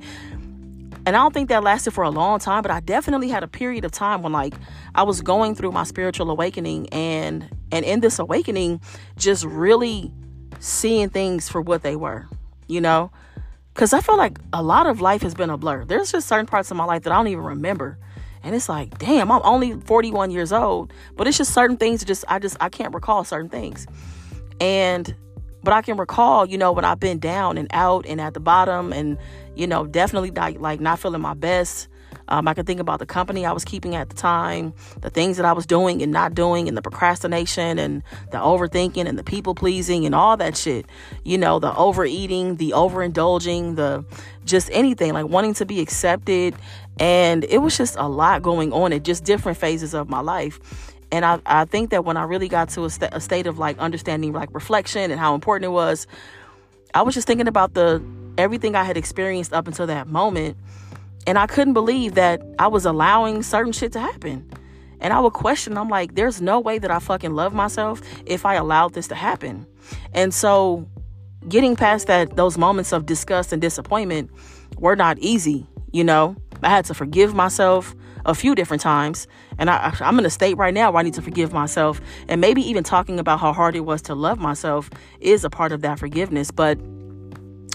and 1.05 1.15
I 1.15 1.19
don't 1.19 1.33
think 1.33 1.49
that 1.49 1.63
lasted 1.63 1.91
for 1.91 2.03
a 2.03 2.09
long 2.09 2.39
time, 2.39 2.61
but 2.61 2.71
I 2.71 2.79
definitely 2.79 3.29
had 3.29 3.43
a 3.43 3.47
period 3.47 3.83
of 3.83 3.91
time 3.91 4.21
when 4.21 4.31
like 4.31 4.53
I 4.95 5.03
was 5.03 5.21
going 5.21 5.55
through 5.55 5.71
my 5.71 5.83
spiritual 5.83 6.31
awakening 6.31 6.87
and 6.89 7.49
and 7.71 7.83
in 7.83 7.99
this 7.99 8.19
awakening 8.19 8.79
just 9.17 9.43
really 9.43 10.11
seeing 10.59 11.09
things 11.09 11.49
for 11.49 11.61
what 11.61 11.83
they 11.83 11.95
were, 11.95 12.27
you 12.67 12.79
know? 12.79 13.11
Cuz 13.73 13.91
I 13.91 13.99
feel 13.99 14.17
like 14.17 14.39
a 14.53 14.63
lot 14.63 14.87
of 14.87 15.01
life 15.01 15.21
has 15.23 15.33
been 15.33 15.49
a 15.49 15.57
blur. 15.57 15.83
There's 15.83 16.11
just 16.11 16.27
certain 16.27 16.45
parts 16.45 16.71
of 16.71 16.77
my 16.77 16.85
life 16.85 17.03
that 17.03 17.11
I 17.11 17.17
don't 17.17 17.27
even 17.27 17.43
remember. 17.43 17.97
And 18.41 18.55
it's 18.55 18.69
like, 18.69 18.97
damn, 18.97 19.31
I'm 19.31 19.41
only 19.43 19.73
41 19.73 20.31
years 20.31 20.51
old, 20.53 20.93
but 21.15 21.27
it's 21.27 21.37
just 21.37 21.53
certain 21.53 21.77
things 21.77 22.05
just 22.05 22.23
I 22.29 22.39
just 22.39 22.55
I 22.61 22.69
can't 22.69 22.93
recall 22.93 23.25
certain 23.25 23.49
things. 23.49 23.87
And 24.61 25.13
but 25.63 25.73
I 25.73 25.81
can 25.81 25.97
recall, 25.97 26.45
you 26.45 26.57
know, 26.57 26.71
when 26.71 26.85
I've 26.85 26.99
been 26.99 27.19
down 27.19 27.57
and 27.57 27.67
out 27.71 28.05
and 28.05 28.19
at 28.19 28.33
the 28.33 28.39
bottom 28.39 28.91
and 28.91 29.17
you 29.55 29.67
know, 29.67 29.85
definitely 29.85 30.31
like, 30.31 30.59
like 30.59 30.79
not 30.79 30.99
feeling 30.99 31.21
my 31.21 31.33
best. 31.33 31.87
Um, 32.27 32.47
I 32.47 32.53
could 32.53 32.65
think 32.65 32.79
about 32.79 32.99
the 32.99 33.05
company 33.05 33.45
I 33.45 33.51
was 33.51 33.65
keeping 33.65 33.95
at 33.95 34.09
the 34.09 34.15
time, 34.15 34.73
the 35.01 35.09
things 35.09 35.37
that 35.37 35.45
I 35.45 35.53
was 35.53 35.65
doing 35.65 36.01
and 36.01 36.11
not 36.11 36.33
doing, 36.33 36.67
and 36.67 36.77
the 36.77 36.81
procrastination 36.81 37.79
and 37.79 38.03
the 38.31 38.37
overthinking 38.37 39.07
and 39.07 39.17
the 39.17 39.23
people 39.23 39.55
pleasing 39.55 40.05
and 40.05 40.15
all 40.15 40.37
that 40.37 40.55
shit. 40.55 40.85
You 41.23 41.37
know, 41.37 41.59
the 41.59 41.75
overeating, 41.75 42.57
the 42.57 42.71
overindulging, 42.71 43.75
the 43.75 44.05
just 44.45 44.69
anything 44.71 45.13
like 45.13 45.27
wanting 45.27 45.53
to 45.55 45.65
be 45.65 45.81
accepted. 45.81 46.55
And 46.99 47.43
it 47.45 47.59
was 47.59 47.77
just 47.77 47.95
a 47.97 48.07
lot 48.07 48.41
going 48.41 48.71
on 48.71 48.93
at 48.93 49.03
just 49.03 49.23
different 49.23 49.57
phases 49.57 49.93
of 49.93 50.09
my 50.09 50.19
life. 50.19 50.59
And 51.11 51.25
I, 51.25 51.39
I 51.45 51.65
think 51.65 51.91
that 51.91 52.05
when 52.05 52.17
I 52.17 52.23
really 52.23 52.47
got 52.47 52.69
to 52.69 52.85
a, 52.85 52.89
st- 52.89 53.13
a 53.13 53.19
state 53.19 53.47
of 53.47 53.59
like 53.59 53.77
understanding 53.79 54.33
like 54.33 54.49
reflection 54.53 55.11
and 55.11 55.19
how 55.19 55.35
important 55.35 55.65
it 55.65 55.73
was, 55.73 56.07
I 56.93 57.01
was 57.01 57.13
just 57.13 57.27
thinking 57.27 57.47
about 57.47 57.73
the 57.73 58.03
everything 58.37 58.75
I 58.75 58.83
had 58.83 58.97
experienced 58.97 59.53
up 59.53 59.67
until 59.67 59.87
that 59.87 60.07
moment 60.07 60.57
and 61.25 61.37
I 61.37 61.47
couldn't 61.47 61.73
believe 61.73 62.15
that 62.15 62.41
I 62.59 62.67
was 62.67 62.85
allowing 62.85 63.43
certain 63.43 63.71
shit 63.71 63.91
to 63.93 63.99
happen. 63.99 64.49
And 64.99 65.13
I 65.13 65.19
would 65.19 65.33
question, 65.33 65.77
I'm 65.77 65.89
like, 65.89 66.15
there's 66.15 66.41
no 66.41 66.59
way 66.59 66.79
that 66.79 66.91
I 66.91 66.99
fucking 66.99 67.33
love 67.33 67.53
myself 67.53 68.01
if 68.25 68.45
I 68.45 68.55
allowed 68.55 68.93
this 68.93 69.07
to 69.09 69.15
happen. 69.15 69.65
And 70.13 70.33
so 70.33 70.87
getting 71.47 71.75
past 71.75 72.07
that 72.07 72.35
those 72.35 72.57
moments 72.57 72.93
of 72.93 73.05
disgust 73.05 73.51
and 73.51 73.61
disappointment 73.61 74.31
were 74.77 74.95
not 74.95 75.19
easy, 75.19 75.67
you 75.91 76.03
know. 76.03 76.35
I 76.61 76.69
had 76.69 76.85
to 76.85 76.93
forgive 76.93 77.33
myself 77.33 77.93
a 78.25 78.33
few 78.33 78.55
different 78.55 78.81
times. 78.81 79.27
And 79.57 79.69
I, 79.69 79.93
I'm 79.99 80.17
in 80.19 80.25
a 80.25 80.29
state 80.29 80.55
right 80.55 80.73
now 80.73 80.91
where 80.91 81.01
I 81.01 81.03
need 81.03 81.15
to 81.15 81.21
forgive 81.21 81.51
myself. 81.51 81.99
And 82.29 82.39
maybe 82.39 82.61
even 82.61 82.83
talking 82.85 83.19
about 83.19 83.41
how 83.41 83.51
hard 83.51 83.75
it 83.75 83.81
was 83.81 84.01
to 84.03 84.15
love 84.15 84.39
myself 84.39 84.89
is 85.19 85.43
a 85.43 85.49
part 85.49 85.73
of 85.73 85.81
that 85.81 85.99
forgiveness. 85.99 86.49
But 86.49 86.79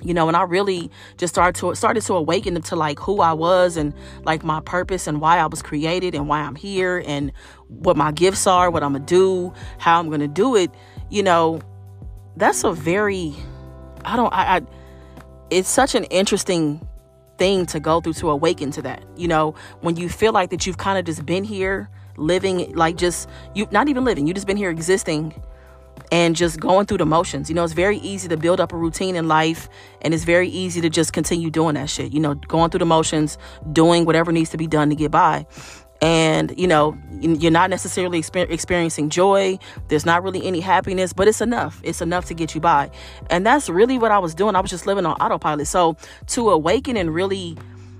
you 0.04 0.14
know, 0.14 0.28
and 0.28 0.36
I 0.36 0.42
really 0.42 0.90
just 1.16 1.34
started 1.34 1.58
to 1.60 1.74
started 1.74 2.02
to 2.04 2.14
awaken 2.14 2.60
to 2.60 2.76
like 2.76 2.98
who 3.00 3.20
I 3.20 3.32
was 3.32 3.76
and 3.76 3.92
like 4.24 4.44
my 4.44 4.60
purpose 4.60 5.06
and 5.06 5.20
why 5.20 5.38
I 5.38 5.46
was 5.46 5.60
created 5.60 6.14
and 6.14 6.28
why 6.28 6.40
I'm 6.40 6.54
here 6.54 7.02
and 7.04 7.32
what 7.66 7.96
my 7.96 8.12
gifts 8.12 8.46
are, 8.46 8.70
what 8.70 8.82
I'm 8.82 8.92
gonna 8.92 9.04
do, 9.04 9.52
how 9.78 9.98
I'm 9.98 10.08
gonna 10.08 10.28
do 10.28 10.54
it. 10.54 10.70
You 11.10 11.22
know, 11.22 11.60
that's 12.36 12.62
a 12.62 12.72
very 12.72 13.34
I 14.04 14.16
don't 14.16 14.32
I, 14.32 14.58
I 14.58 14.60
it's 15.50 15.68
such 15.68 15.94
an 15.94 16.04
interesting 16.04 16.86
thing 17.38 17.66
to 17.66 17.80
go 17.80 18.00
through 18.00 18.14
to 18.14 18.30
awaken 18.30 18.70
to 18.72 18.82
that. 18.82 19.04
You 19.16 19.26
know, 19.26 19.54
when 19.80 19.96
you 19.96 20.08
feel 20.08 20.32
like 20.32 20.50
that 20.50 20.66
you've 20.66 20.78
kind 20.78 20.98
of 20.98 21.04
just 21.04 21.26
been 21.26 21.42
here 21.42 21.88
living 22.16 22.74
like 22.74 22.96
just 22.96 23.28
you 23.54 23.66
not 23.72 23.88
even 23.88 24.04
living, 24.04 24.28
you 24.28 24.34
just 24.34 24.46
been 24.46 24.56
here 24.56 24.70
existing 24.70 25.42
and 26.10 26.36
just 26.36 26.60
going 26.60 26.86
through 26.86 26.98
the 26.98 27.06
motions. 27.06 27.48
You 27.48 27.54
know, 27.54 27.64
it's 27.64 27.72
very 27.72 27.98
easy 27.98 28.28
to 28.28 28.36
build 28.36 28.60
up 28.60 28.72
a 28.72 28.76
routine 28.76 29.16
in 29.16 29.28
life 29.28 29.68
and 30.02 30.14
it's 30.14 30.24
very 30.24 30.48
easy 30.48 30.80
to 30.80 30.90
just 30.90 31.12
continue 31.12 31.50
doing 31.50 31.74
that 31.74 31.90
shit. 31.90 32.12
You 32.12 32.20
know, 32.20 32.34
going 32.34 32.70
through 32.70 32.80
the 32.80 32.86
motions, 32.86 33.38
doing 33.72 34.04
whatever 34.04 34.32
needs 34.32 34.50
to 34.50 34.56
be 34.56 34.66
done 34.66 34.90
to 34.90 34.96
get 34.96 35.10
by. 35.10 35.46
And, 36.00 36.56
you 36.56 36.68
know, 36.68 36.96
you're 37.20 37.50
not 37.50 37.70
necessarily 37.70 38.20
exper- 38.20 38.48
experiencing 38.48 39.10
joy. 39.10 39.58
There's 39.88 40.06
not 40.06 40.22
really 40.22 40.46
any 40.46 40.60
happiness, 40.60 41.12
but 41.12 41.26
it's 41.26 41.40
enough. 41.40 41.80
It's 41.82 42.00
enough 42.00 42.26
to 42.26 42.34
get 42.34 42.54
you 42.54 42.60
by. 42.60 42.90
And 43.30 43.44
that's 43.44 43.68
really 43.68 43.98
what 43.98 44.12
I 44.12 44.18
was 44.20 44.34
doing. 44.34 44.54
I 44.54 44.60
was 44.60 44.70
just 44.70 44.86
living 44.86 45.06
on 45.06 45.14
autopilot. 45.14 45.66
So 45.66 45.96
to 46.28 46.50
awaken 46.50 46.96
and 46.96 47.12
really 47.12 47.56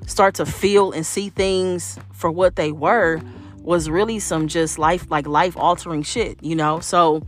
start 0.07 0.37
to 0.37 0.47
feel 0.47 0.93
and 0.93 1.05
see 1.05 1.29
things 1.29 1.99
for 2.13 2.31
what 2.31 2.55
they 2.55 2.71
were 2.71 3.21
was 3.59 3.91
really 3.91 4.21
some 4.21 4.49
just 4.49 4.79
life, 4.79 5.11
like 5.11 5.27
life 5.27 5.57
altering 5.57 6.03
shit, 6.03 6.43
you 6.43 6.55
know? 6.55 6.81
So, 6.81 7.23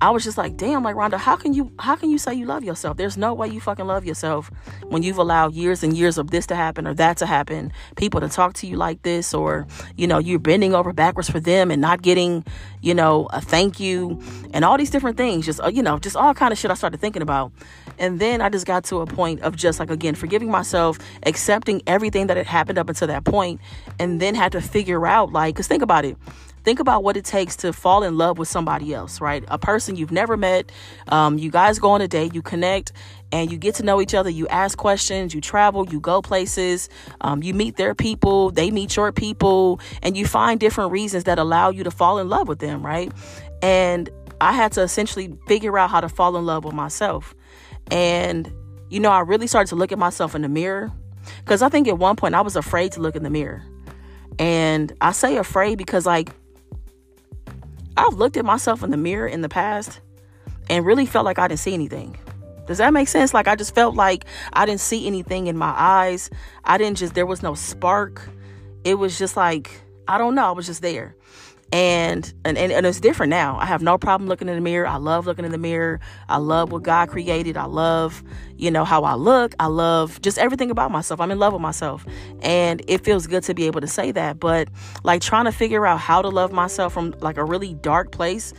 I 0.00 0.10
was 0.10 0.24
just 0.24 0.38
like, 0.38 0.56
damn, 0.56 0.82
like 0.82 0.94
Rhonda, 0.94 1.18
how 1.18 1.36
can 1.36 1.52
you 1.54 1.72
how 1.78 1.96
can 1.96 2.10
you 2.10 2.18
say 2.18 2.34
you 2.34 2.46
love 2.46 2.64
yourself? 2.64 2.96
There's 2.96 3.16
no 3.16 3.34
way 3.34 3.48
you 3.48 3.60
fucking 3.60 3.86
love 3.86 4.04
yourself 4.04 4.50
when 4.88 5.02
you've 5.02 5.18
allowed 5.18 5.54
years 5.54 5.82
and 5.82 5.96
years 5.96 6.18
of 6.18 6.30
this 6.30 6.46
to 6.46 6.54
happen 6.54 6.86
or 6.86 6.94
that 6.94 7.16
to 7.18 7.26
happen, 7.26 7.72
people 7.96 8.20
to 8.20 8.28
talk 8.28 8.54
to 8.54 8.66
you 8.66 8.76
like 8.76 9.02
this, 9.02 9.34
or 9.34 9.66
you 9.96 10.06
know, 10.06 10.18
you're 10.18 10.38
bending 10.38 10.74
over 10.74 10.92
backwards 10.92 11.28
for 11.28 11.40
them 11.40 11.70
and 11.70 11.80
not 11.82 12.02
getting, 12.02 12.44
you 12.80 12.94
know, 12.94 13.26
a 13.32 13.40
thank 13.40 13.80
you 13.80 14.20
and 14.52 14.64
all 14.64 14.78
these 14.78 14.90
different 14.90 15.16
things. 15.16 15.46
Just 15.46 15.60
uh, 15.60 15.68
you 15.68 15.82
know, 15.82 15.98
just 15.98 16.16
all 16.16 16.34
kind 16.34 16.52
of 16.52 16.58
shit 16.58 16.70
I 16.70 16.74
started 16.74 17.00
thinking 17.00 17.22
about. 17.22 17.52
And 17.98 18.20
then 18.20 18.40
I 18.40 18.48
just 18.48 18.66
got 18.66 18.84
to 18.84 19.00
a 19.00 19.06
point 19.06 19.40
of 19.42 19.56
just 19.56 19.80
like 19.80 19.90
again 19.90 20.14
forgiving 20.14 20.50
myself, 20.50 20.98
accepting 21.24 21.82
everything 21.86 22.28
that 22.28 22.36
had 22.36 22.46
happened 22.46 22.78
up 22.78 22.88
until 22.88 23.08
that 23.08 23.24
point, 23.24 23.60
and 23.98 24.20
then 24.20 24.34
had 24.34 24.52
to 24.52 24.60
figure 24.60 25.06
out 25.06 25.32
like, 25.32 25.56
cause 25.56 25.66
think 25.66 25.82
about 25.82 26.04
it 26.04 26.16
think 26.64 26.80
about 26.80 27.02
what 27.02 27.16
it 27.16 27.24
takes 27.24 27.56
to 27.56 27.72
fall 27.72 28.02
in 28.02 28.16
love 28.16 28.38
with 28.38 28.48
somebody 28.48 28.94
else, 28.94 29.20
right? 29.20 29.44
A 29.48 29.58
person 29.58 29.96
you've 29.96 30.12
never 30.12 30.36
met. 30.36 30.70
Um, 31.08 31.38
you 31.38 31.50
guys 31.50 31.78
go 31.78 31.90
on 31.90 32.00
a 32.00 32.08
date, 32.08 32.34
you 32.34 32.42
connect, 32.42 32.92
and 33.32 33.50
you 33.50 33.58
get 33.58 33.74
to 33.76 33.82
know 33.82 34.00
each 34.00 34.14
other. 34.14 34.30
You 34.30 34.48
ask 34.48 34.76
questions, 34.78 35.34
you 35.34 35.40
travel, 35.40 35.86
you 35.88 36.00
go 36.00 36.22
places, 36.22 36.88
um, 37.20 37.42
you 37.42 37.54
meet 37.54 37.76
their 37.76 37.94
people, 37.94 38.50
they 38.50 38.70
meet 38.70 38.96
your 38.96 39.12
people, 39.12 39.80
and 40.02 40.16
you 40.16 40.26
find 40.26 40.58
different 40.58 40.92
reasons 40.92 41.24
that 41.24 41.38
allow 41.38 41.70
you 41.70 41.84
to 41.84 41.90
fall 41.90 42.18
in 42.18 42.28
love 42.28 42.48
with 42.48 42.58
them, 42.58 42.84
right? 42.84 43.12
And 43.62 44.10
I 44.40 44.52
had 44.52 44.72
to 44.72 44.82
essentially 44.82 45.36
figure 45.46 45.78
out 45.78 45.90
how 45.90 46.00
to 46.00 46.08
fall 46.08 46.36
in 46.36 46.46
love 46.46 46.64
with 46.64 46.74
myself. 46.74 47.34
And, 47.90 48.52
you 48.88 49.00
know, 49.00 49.10
I 49.10 49.20
really 49.20 49.46
started 49.46 49.68
to 49.68 49.76
look 49.76 49.92
at 49.92 49.98
myself 49.98 50.34
in 50.34 50.42
the 50.42 50.48
mirror 50.48 50.92
because 51.44 51.62
I 51.62 51.68
think 51.68 51.88
at 51.88 51.98
one 51.98 52.16
point 52.16 52.34
I 52.34 52.40
was 52.40 52.56
afraid 52.56 52.92
to 52.92 53.00
look 53.00 53.16
in 53.16 53.22
the 53.22 53.30
mirror. 53.30 53.62
And 54.38 54.92
I 55.00 55.12
say 55.12 55.36
afraid 55.36 55.78
because, 55.78 56.06
like, 56.06 56.30
I've 57.98 58.14
looked 58.14 58.36
at 58.36 58.44
myself 58.44 58.82
in 58.82 58.90
the 58.90 58.96
mirror 58.96 59.26
in 59.26 59.40
the 59.40 59.48
past 59.48 60.00
and 60.70 60.86
really 60.86 61.04
felt 61.04 61.24
like 61.24 61.38
I 61.38 61.48
didn't 61.48 61.60
see 61.60 61.74
anything. 61.74 62.16
Does 62.66 62.78
that 62.78 62.92
make 62.92 63.08
sense? 63.08 63.34
Like 63.34 63.48
I 63.48 63.56
just 63.56 63.74
felt 63.74 63.96
like 63.96 64.24
I 64.52 64.66
didn't 64.66 64.80
see 64.80 65.06
anything 65.06 65.48
in 65.48 65.56
my 65.56 65.74
eyes. 65.76 66.30
I 66.64 66.78
didn't 66.78 66.98
just 66.98 67.14
there 67.14 67.26
was 67.26 67.42
no 67.42 67.54
spark. 67.54 68.28
It 68.84 68.94
was 68.94 69.18
just 69.18 69.36
like 69.36 69.82
I 70.06 70.16
don't 70.16 70.34
know, 70.34 70.46
I 70.46 70.52
was 70.52 70.66
just 70.66 70.80
there 70.80 71.16
and, 71.70 72.32
and 72.46 72.56
and 72.56 72.86
it's 72.86 72.98
different 72.98 73.28
now. 73.28 73.58
I 73.58 73.66
have 73.66 73.82
no 73.82 73.98
problem 73.98 74.26
looking 74.26 74.48
in 74.48 74.54
the 74.54 74.60
mirror. 74.60 74.86
I 74.86 74.96
love 74.96 75.26
looking 75.26 75.44
in 75.44 75.52
the 75.52 75.58
mirror. 75.58 76.00
I 76.28 76.38
love 76.38 76.72
what 76.72 76.82
god 76.82 77.10
created. 77.10 77.58
I 77.58 77.66
love 77.66 78.22
you 78.56 78.70
know 78.70 78.84
how 78.84 79.04
i 79.04 79.14
look. 79.14 79.54
I 79.60 79.66
love 79.66 80.20
just 80.22 80.38
everything 80.38 80.70
about 80.70 80.90
myself. 80.90 81.20
I'm 81.20 81.30
in 81.30 81.38
love 81.38 81.52
with 81.52 81.60
myself. 81.60 82.06
And 82.40 82.82
it 82.88 83.04
feels 83.04 83.26
good 83.26 83.42
to 83.44 83.54
be 83.54 83.66
able 83.66 83.82
to 83.82 83.86
say 83.86 84.12
that. 84.12 84.40
But 84.40 84.68
like 85.04 85.20
trying 85.20 85.44
to 85.44 85.52
figure 85.52 85.86
out 85.86 86.00
how 86.00 86.22
to 86.22 86.28
love 86.28 86.52
myself 86.52 86.94
from 86.94 87.14
like 87.20 87.36
a 87.36 87.44
really 87.44 87.74
dark 87.74 88.12
place 88.12 88.54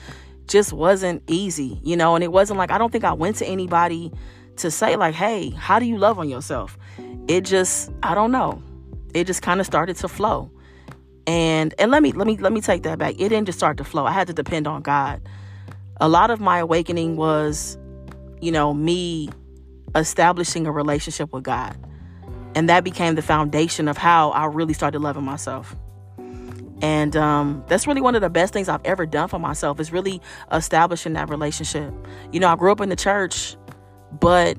just 0.48 0.74
wasn't 0.74 1.22
easy 1.28 1.80
you 1.84 1.96
know? 1.96 2.16
And 2.16 2.24
it 2.24 2.32
wasn't 2.32 2.58
like 2.58 2.72
i 2.72 2.78
don't 2.78 2.92
think 2.92 3.04
i 3.04 3.13
went 3.13 3.36
to 3.38 3.46
anybody 3.46 4.12
to 4.58 4.72
say 4.72 4.96
like 4.96 5.16
hey 5.16 5.50
how 5.51 5.80
do 5.80 5.86
you 5.86 5.98
love 5.98 6.20
on 6.20 6.30
yourself? 6.30 6.78
It 7.28 7.42
just 7.42 7.92
i 8.04 8.13
don't 8.13 8.32
know. 8.32 8.62
It 9.16 9.25
just 9.25 9.42
kind 9.42 9.60
of 9.60 9.66
started 9.66 9.96
to 9.98 10.08
flow 10.08 10.51
and 11.29 11.75
and 11.77 11.91
let 11.91 12.01
me 12.01 12.12
let 12.12 12.25
me 12.25 12.38
let 12.38 12.51
me 12.51 12.59
take 12.59 12.81
that 12.83 12.98
back. 12.98 13.13
It 13.13 13.29
didn't 13.29 13.45
just 13.45 13.59
start 13.59 13.77
to 13.77 13.83
flow. 13.83 14.03
I 14.03 14.12
had 14.12 14.25
to 14.27 14.33
depend 14.33 14.65
on 14.65 14.81
god. 14.81 15.21
A 16.01 16.09
lot 16.09 16.31
of 16.31 16.39
my 16.39 16.57
awakening 16.57 17.17
was 17.17 17.77
you 18.41 18.51
know 18.51 18.74
me 18.74 19.29
establishing 19.95 20.65
a 20.65 20.71
relationship 20.71 21.31
with 21.31 21.43
god. 21.43 21.77
And 22.55 22.67
that 22.67 22.83
became 22.83 23.13
the 23.13 23.21
foundation 23.21 23.88
of 23.88 23.95
how 23.95 24.31
i 24.31 24.45
really 24.45 24.74
started 24.74 25.00
loving 25.00 25.24
myself. 25.24 25.75
And 26.81 27.15
um, 27.15 27.63
that's 27.67 27.86
really 27.86 28.01
one 28.01 28.15
of 28.15 28.21
the 28.21 28.29
best 28.29 28.51
things 28.51 28.67
i've 28.67 28.83
ever 28.83 29.05
done 29.05 29.27
for 29.27 29.38
myself 29.38 29.79
is 29.79 29.91
really 29.91 30.19
establishing 30.51 31.13
that 31.13 31.29
relationship. 31.29 31.93
You 32.31 32.39
know 32.39 32.48
i 32.48 32.55
grew 32.55 32.71
up 32.71 32.81
in 32.81 32.89
the 32.89 32.95
church 32.95 33.55
but 34.19 34.57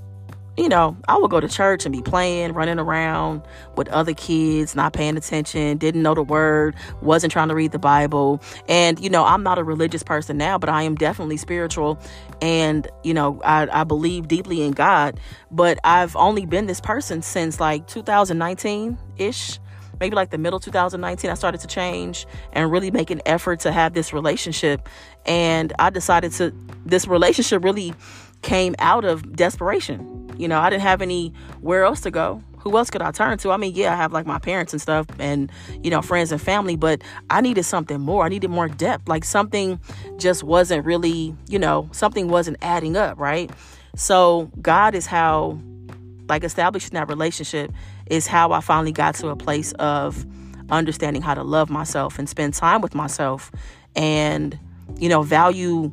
you 0.60 0.68
know, 0.68 0.94
I 1.08 1.16
would 1.16 1.30
go 1.30 1.40
to 1.40 1.48
church 1.48 1.86
and 1.86 1.92
be 1.92 2.02
playing, 2.02 2.52
running 2.52 2.78
around 2.78 3.40
with 3.76 3.88
other 3.88 4.12
kids, 4.12 4.76
not 4.76 4.92
paying 4.92 5.16
attention, 5.16 5.78
didn't 5.78 6.02
know 6.02 6.14
the 6.14 6.22
word, 6.22 6.74
wasn't 7.00 7.32
trying 7.32 7.48
to 7.48 7.54
read 7.54 7.72
the 7.72 7.78
Bible. 7.78 8.42
And, 8.68 9.00
you 9.00 9.08
know, 9.08 9.24
I'm 9.24 9.42
not 9.42 9.58
a 9.58 9.64
religious 9.64 10.02
person 10.02 10.36
now, 10.36 10.58
but 10.58 10.68
I 10.68 10.82
am 10.82 10.96
definitely 10.96 11.38
spiritual. 11.38 11.98
And, 12.42 12.86
you 13.02 13.14
know, 13.14 13.40
I, 13.42 13.68
I 13.72 13.84
believe 13.84 14.28
deeply 14.28 14.60
in 14.60 14.72
God. 14.72 15.18
But 15.50 15.78
I've 15.82 16.14
only 16.14 16.44
been 16.44 16.66
this 16.66 16.80
person 16.80 17.22
since 17.22 17.58
like 17.58 17.86
2019 17.86 18.98
ish 19.16 19.58
maybe 19.98 20.16
like 20.16 20.30
the 20.30 20.38
middle 20.38 20.58
2019 20.58 21.30
i 21.30 21.34
started 21.34 21.60
to 21.60 21.66
change 21.66 22.26
and 22.54 22.72
really 22.72 22.90
make 22.90 23.10
an 23.10 23.20
effort 23.26 23.60
to 23.60 23.70
have 23.70 23.92
this 23.92 24.14
relationship 24.14 24.88
and 25.26 25.74
i 25.78 25.90
decided 25.90 26.32
to 26.32 26.54
this 26.86 27.06
relationship 27.06 27.62
really 27.62 27.92
came 28.42 28.75
out 28.78 29.04
of 29.04 29.37
desperation 29.37 30.20
you 30.40 30.49
know, 30.49 30.59
I 30.59 30.70
didn't 30.70 30.82
have 30.82 31.02
anywhere 31.02 31.85
else 31.85 32.00
to 32.00 32.11
go. 32.11 32.42
Who 32.61 32.76
else 32.76 32.88
could 32.90 33.02
I 33.02 33.11
turn 33.11 33.37
to? 33.38 33.50
I 33.50 33.59
mean, 33.59 33.75
yeah, 33.75 33.92
I 33.92 33.97
have 33.97 34.12
like 34.12 34.26
my 34.26 34.38
parents 34.38 34.73
and 34.73 34.80
stuff 34.80 35.06
and, 35.18 35.52
you 35.82 35.90
know, 35.90 36.00
friends 36.00 36.32
and 36.32 36.40
family, 36.40 36.76
but 36.76 37.02
I 37.28 37.42
needed 37.42 37.64
something 37.64 38.00
more. 38.00 38.25
I 38.25 38.28
needed 38.28 38.49
more 38.49 38.68
depth. 38.68 39.06
Like 39.06 39.25
something 39.25 39.78
just 40.16 40.42
wasn't 40.42 40.87
really, 40.87 41.35
you 41.49 41.59
know, 41.59 41.88
something 41.92 42.28
wasn't 42.28 42.56
adding 42.62 42.97
up, 42.97 43.18
right? 43.18 43.50
So 43.97 44.50
God 44.62 44.94
is 44.94 45.06
how, 45.06 45.59
like, 46.28 46.44
establishing 46.44 46.92
that 46.94 47.09
relationship 47.09 47.70
is 48.06 48.26
how 48.26 48.52
I 48.52 48.61
finally 48.61 48.92
got 48.92 49.16
to 49.16 49.28
a 49.28 49.37
place 49.37 49.73
of 49.73 50.25
understanding 50.70 51.20
how 51.20 51.35
to 51.35 51.42
love 51.42 51.68
myself 51.68 52.18
and 52.18 52.28
spend 52.28 52.54
time 52.54 52.80
with 52.80 52.94
myself 52.94 53.50
and, 53.94 54.59
you 54.99 55.09
know, 55.09 55.23
value 55.23 55.92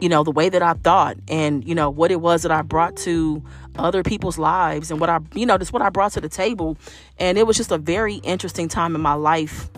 you 0.00 0.08
know, 0.08 0.22
the 0.22 0.30
way 0.30 0.48
that 0.48 0.62
I 0.62 0.74
thought 0.74 1.16
and, 1.28 1.66
you 1.66 1.74
know, 1.74 1.88
what 1.88 2.10
it 2.10 2.20
was 2.20 2.42
that 2.42 2.52
I 2.52 2.62
brought 2.62 2.96
to 2.98 3.42
other 3.78 4.02
people's 4.02 4.38
lives 4.38 4.90
and 4.90 5.00
what 5.00 5.08
I, 5.08 5.20
you 5.34 5.46
know, 5.46 5.56
just 5.56 5.72
what 5.72 5.82
I 5.82 5.88
brought 5.90 6.12
to 6.12 6.20
the 6.20 6.28
table. 6.28 6.76
And 7.18 7.38
it 7.38 7.46
was 7.46 7.56
just 7.56 7.72
a 7.72 7.78
very 7.78 8.16
interesting 8.16 8.68
time 8.68 8.94
in 8.94 9.00
my 9.00 9.14
life, 9.14 9.70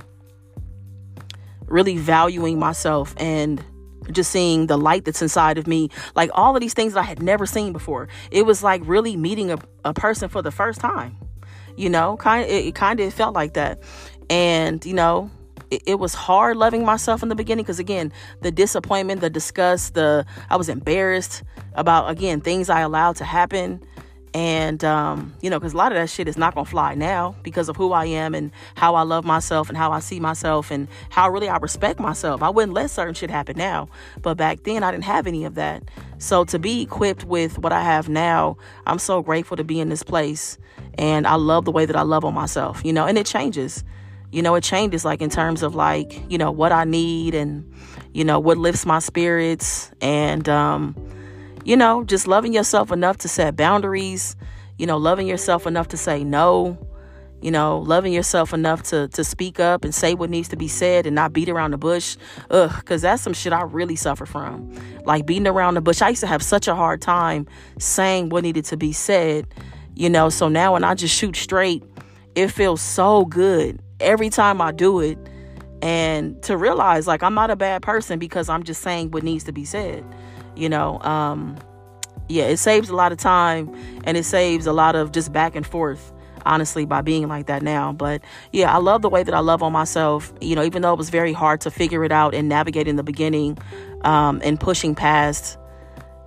really 1.67 1.97
valuing 1.97 2.59
myself 2.59 3.15
and 3.19 3.63
just 4.11 4.31
seeing 4.31 4.67
the 4.67 4.79
light 4.79 5.05
that's 5.05 5.23
inside 5.23 5.59
of 5.59 5.67
me. 5.67 5.89
Like 6.17 6.31
all 6.33 6.57
of 6.57 6.61
these 6.61 6.75
things 6.75 6.95
that 6.95 7.01
I 7.01 7.05
had 7.05 7.23
never 7.23 7.47
seen 7.47 7.73
before. 7.73 8.09
It 8.31 8.45
was 8.45 8.63
like 8.63 8.83
really 8.85 9.17
meeting 9.17 9.51
a, 9.51 9.59
a 9.85 9.95
person 9.95 10.29
for 10.29 10.43
the 10.43 10.51
first 10.51 10.81
time. 10.81 11.17
You 11.77 11.91
know, 11.91 12.17
kind 12.17 12.45
of, 12.45 12.51
it, 12.51 12.67
it 12.67 12.75
kind 12.75 12.99
of 12.99 13.15
felt 13.15 13.35
like 13.35 13.55
that. 13.55 13.83
And, 14.29 14.85
you 14.85 14.95
know, 14.95 15.31
it, 15.71 15.83
it 15.87 15.99
was 15.99 16.15
hard 16.15 16.57
loving 16.57 16.85
myself 16.85 17.23
in 17.23 17.29
the 17.29 17.35
beginning 17.35 17.65
because 17.65 17.79
again 17.79 18.13
the 18.43 18.51
disappointment 18.51 19.21
the 19.21 19.31
disgust 19.31 19.95
the 19.95 20.25
i 20.51 20.57
was 20.57 20.69
embarrassed 20.69 21.43
about 21.75 22.11
again 22.11 22.41
things 22.41 22.71
i 22.71 22.81
allowed 22.81 23.17
to 23.17 23.25
happen. 23.25 23.83
And 24.35 24.85
um, 24.85 25.35
you 25.41 25.49
know 25.49 25.59
because 25.59 25.73
a 25.73 25.77
lot 25.79 25.91
of 25.91 25.97
that 25.97 26.11
shit 26.11 26.29
is 26.29 26.37
not 26.37 26.55
gonna 26.55 26.67
fly 26.67 26.95
now 26.95 27.35
because 27.43 27.71
of 27.71 27.77
who 27.77 27.93
i 27.93 28.05
am 28.05 28.35
and 28.35 28.53
how 28.77 28.95
i 28.95 29.03
love 29.03 29.25
myself 29.25 29.71
and 29.71 29.77
how 29.77 29.91
i 29.91 30.01
see 30.01 30.21
myself 30.21 30.71
and 30.71 30.87
how 31.09 31.31
really 31.31 31.49
i 31.49 31.57
respect 31.57 31.99
myself. 31.99 32.43
I 32.43 32.51
wouldn't 32.51 32.75
let 32.75 32.91
certain 32.91 33.15
shit 33.15 33.31
happen 33.31 33.57
now 33.57 33.89
but 34.21 34.37
back 34.37 34.65
then 34.65 34.83
i 34.83 34.91
didn't 34.91 35.05
have 35.05 35.27
any 35.27 35.45
of 35.45 35.55
that. 35.55 35.83
So 36.19 36.45
to 36.45 36.59
be 36.59 36.83
equipped 36.83 37.25
with 37.25 37.59
what 37.59 37.73
i 37.73 37.83
have 37.83 38.11
now 38.11 38.59
i'm 38.87 38.99
so 38.99 39.23
grateful 39.23 39.57
to 39.57 39.65
be 39.65 39.81
in 39.81 39.89
this 39.89 40.03
place 40.03 40.59
and 40.99 41.27
i 41.27 41.35
love 41.35 41.65
the 41.65 41.73
way 41.73 41.87
that 41.87 41.97
i 41.97 42.03
love 42.03 42.23
on 42.25 42.35
myself 42.35 42.85
you 42.85 42.93
know 42.93 43.07
and 43.07 43.17
it 43.17 43.25
changes 43.27 43.83
you 44.31 44.43
know, 44.43 44.55
it 44.55 44.65
changes 44.65 45.05
like 45.05 45.23
in 45.23 45.31
terms 45.31 45.63
of 45.63 45.75
like, 45.75 46.21
you 46.31 46.39
know, 46.39 46.51
what 46.51 46.73
I 46.73 46.85
need 46.85 47.35
and, 47.35 47.71
you 48.13 48.25
know, 48.25 48.39
what 48.39 48.59
lifts 48.59 48.85
my 48.85 48.99
spirits 48.99 49.91
and, 50.01 50.49
um, 50.49 50.95
you 51.65 51.77
know, 51.77 52.05
just 52.05 52.27
loving 52.27 52.53
yourself 52.53 52.93
enough 52.93 53.19
to 53.19 53.29
set 53.29 53.57
boundaries, 53.57 54.37
you 54.77 54.87
know, 54.87 54.97
loving 54.97 55.27
yourself 55.27 55.67
enough 55.67 55.89
to 55.89 55.97
say 55.97 56.25
no, 56.25 56.79
you 57.41 57.51
know, 57.51 57.79
loving 57.79 58.13
yourself 58.13 58.53
enough 58.53 58.83
to 58.83 59.09
to 59.09 59.25
speak 59.25 59.61
up 59.61 59.85
and 59.85 59.95
say 59.95 60.15
what 60.15 60.29
needs 60.29 60.49
to 60.49 60.57
be 60.57 60.69
said 60.69 61.07
and 61.07 61.15
not 61.15 61.33
beat 61.33 61.49
around 61.49 61.71
the 61.71 61.79
bush. 61.79 62.17
Ugh, 62.51 62.73
because 62.81 63.03
that's 63.03 63.23
some 63.23 63.33
shit 63.33 63.53
I 63.53 63.63
really 63.63 63.97
suffer 63.97 64.27
from. 64.27 64.71
Like 65.05 65.25
beating 65.25 65.47
around 65.47 65.75
the 65.75 65.81
bush. 65.81 66.03
I 66.03 66.11
used 66.11 66.21
to 66.21 66.27
have 66.27 66.43
such 66.43 66.69
a 66.69 66.75
hard 66.75 67.01
time 67.01 67.47
saying 67.79 68.29
what 68.29 68.43
needed 68.43 68.67
to 68.67 68.77
be 68.77 68.93
said, 68.93 69.47
you 69.95 70.11
know. 70.11 70.29
So 70.29 70.49
now 70.49 70.75
when 70.75 70.85
I 70.85 70.95
just 70.95 71.15
shoot 71.15 71.37
straight, 71.37 71.83
it 72.35 72.49
feels 72.49 72.83
so 72.83 73.25
good 73.25 73.81
every 74.01 74.31
time 74.31 74.61
I 74.61 74.73
do 74.73 75.01
it 75.01 75.19
and 75.83 76.41
to 76.43 76.57
realize 76.57 77.07
like 77.07 77.23
I'm 77.23 77.35
not 77.35 77.51
a 77.51 77.57
bad 77.57 77.83
person 77.83 78.19
because 78.19 78.49
I'm 78.49 78.63
just 78.63 78.83
saying 78.83 79.11
what 79.11 79.23
needs 79.23 79.45
to 79.45 79.53
be 79.53 79.65
said. 79.65 80.05
You 80.57 80.69
know, 80.69 81.01
um 81.03 81.57
yeah, 82.29 82.45
it 82.45 82.59
saves 82.59 82.91
a 82.91 82.95
lot 82.95 83.11
of 83.13 83.19
time 83.19 83.75
and 84.05 84.17
it 84.17 84.25
saves 84.25 84.67
a 84.67 84.73
lot 84.73 84.95
of 84.95 85.13
just 85.13 85.33
back 85.33 85.57
and 85.57 85.67
forth 85.67 86.13
honestly 86.47 86.85
by 86.85 87.03
being 87.03 87.29
like 87.29 87.47
that 87.47 87.63
now 87.63 87.93
but 87.93 88.23
yeah 88.53 88.73
i 88.73 88.79
love 88.79 89.03
the 89.03 89.09
way 89.09 89.23
that 89.23 89.35
i 89.35 89.39
love 89.39 89.63
on 89.63 89.73
myself 89.73 90.33
you 90.41 90.55
know 90.55 90.63
even 90.63 90.83
though 90.83 90.93
it 90.93 90.97
was 90.97 91.11
very 91.11 91.33
hard 91.33 91.61
to 91.61 91.71
figure 91.71 92.05
it 92.05 92.13
out 92.13 92.35
and 92.35 92.49
navigate 92.49 92.89
in 92.89 92.97
the 92.97 93.03
beginning 93.03 93.59
um, 94.03 94.41
and 94.45 94.59
pushing 94.61 94.95
past 94.95 95.59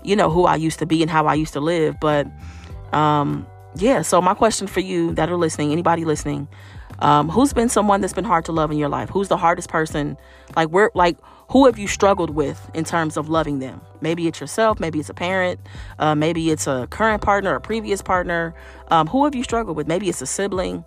you 0.04 0.16
know 0.16 0.30
who 0.30 0.46
i 0.46 0.56
used 0.56 0.80
to 0.80 0.86
be 0.86 1.01
and 1.01 1.10
how 1.10 1.25
i 1.25 1.34
used 1.34 1.54
to 1.54 1.60
live 1.60 1.96
but 2.00 2.28
um, 2.94 3.48
yeah 3.78 4.01
so 4.01 4.22
my 4.22 4.34
question 4.34 4.68
for 4.68 4.82
you 4.82 5.13
that 5.13 5.30
are 5.30 5.38
listening 5.38 5.72
anybody 5.72 6.06
listening 6.06 6.48
um, 7.01 7.29
who's 7.29 7.53
been 7.53 7.70
someone 7.70 8.01
that's 8.01 8.13
been 8.13 8.25
hard 8.25 8.46
to 8.46 8.51
love 8.51 8.72
in 8.72 8.77
your 8.77 8.89
life? 8.89 9.10
Who's 9.10 9.27
the 9.27 9.38
hardest 9.38 9.70
person? 9.70 10.17
Like 10.55 10.70
where 10.70 10.91
like 10.93 11.17
who 11.50 11.65
have 11.65 11.77
you 11.77 11.88
struggled 11.88 12.29
with 12.29 12.72
in 12.74 12.86
terms 12.86 13.17
of 13.17 13.27
loving 13.27 13.60
them? 13.60 13.81
Maybe 14.00 14.27
it's 14.27 14.39
yourself, 14.39 14.79
maybe 14.79 15.00
it's 15.00 15.10
a 15.10 15.13
parent, 15.13 15.60
uh, 16.00 16.15
maybe 16.15 16.50
it's 16.50 16.65
a 16.65 16.88
current 16.89 17.22
partner, 17.22 17.55
a 17.55 17.60
previous 17.60 18.01
partner. 18.01 18.53
Um, 18.90 19.07
who 19.07 19.25
have 19.25 19.35
you 19.35 19.44
struggled 19.44 19.75
with? 19.75 19.87
Maybe 19.87 20.07
it's 20.07 20.22
a 20.22 20.25
sibling. 20.25 20.85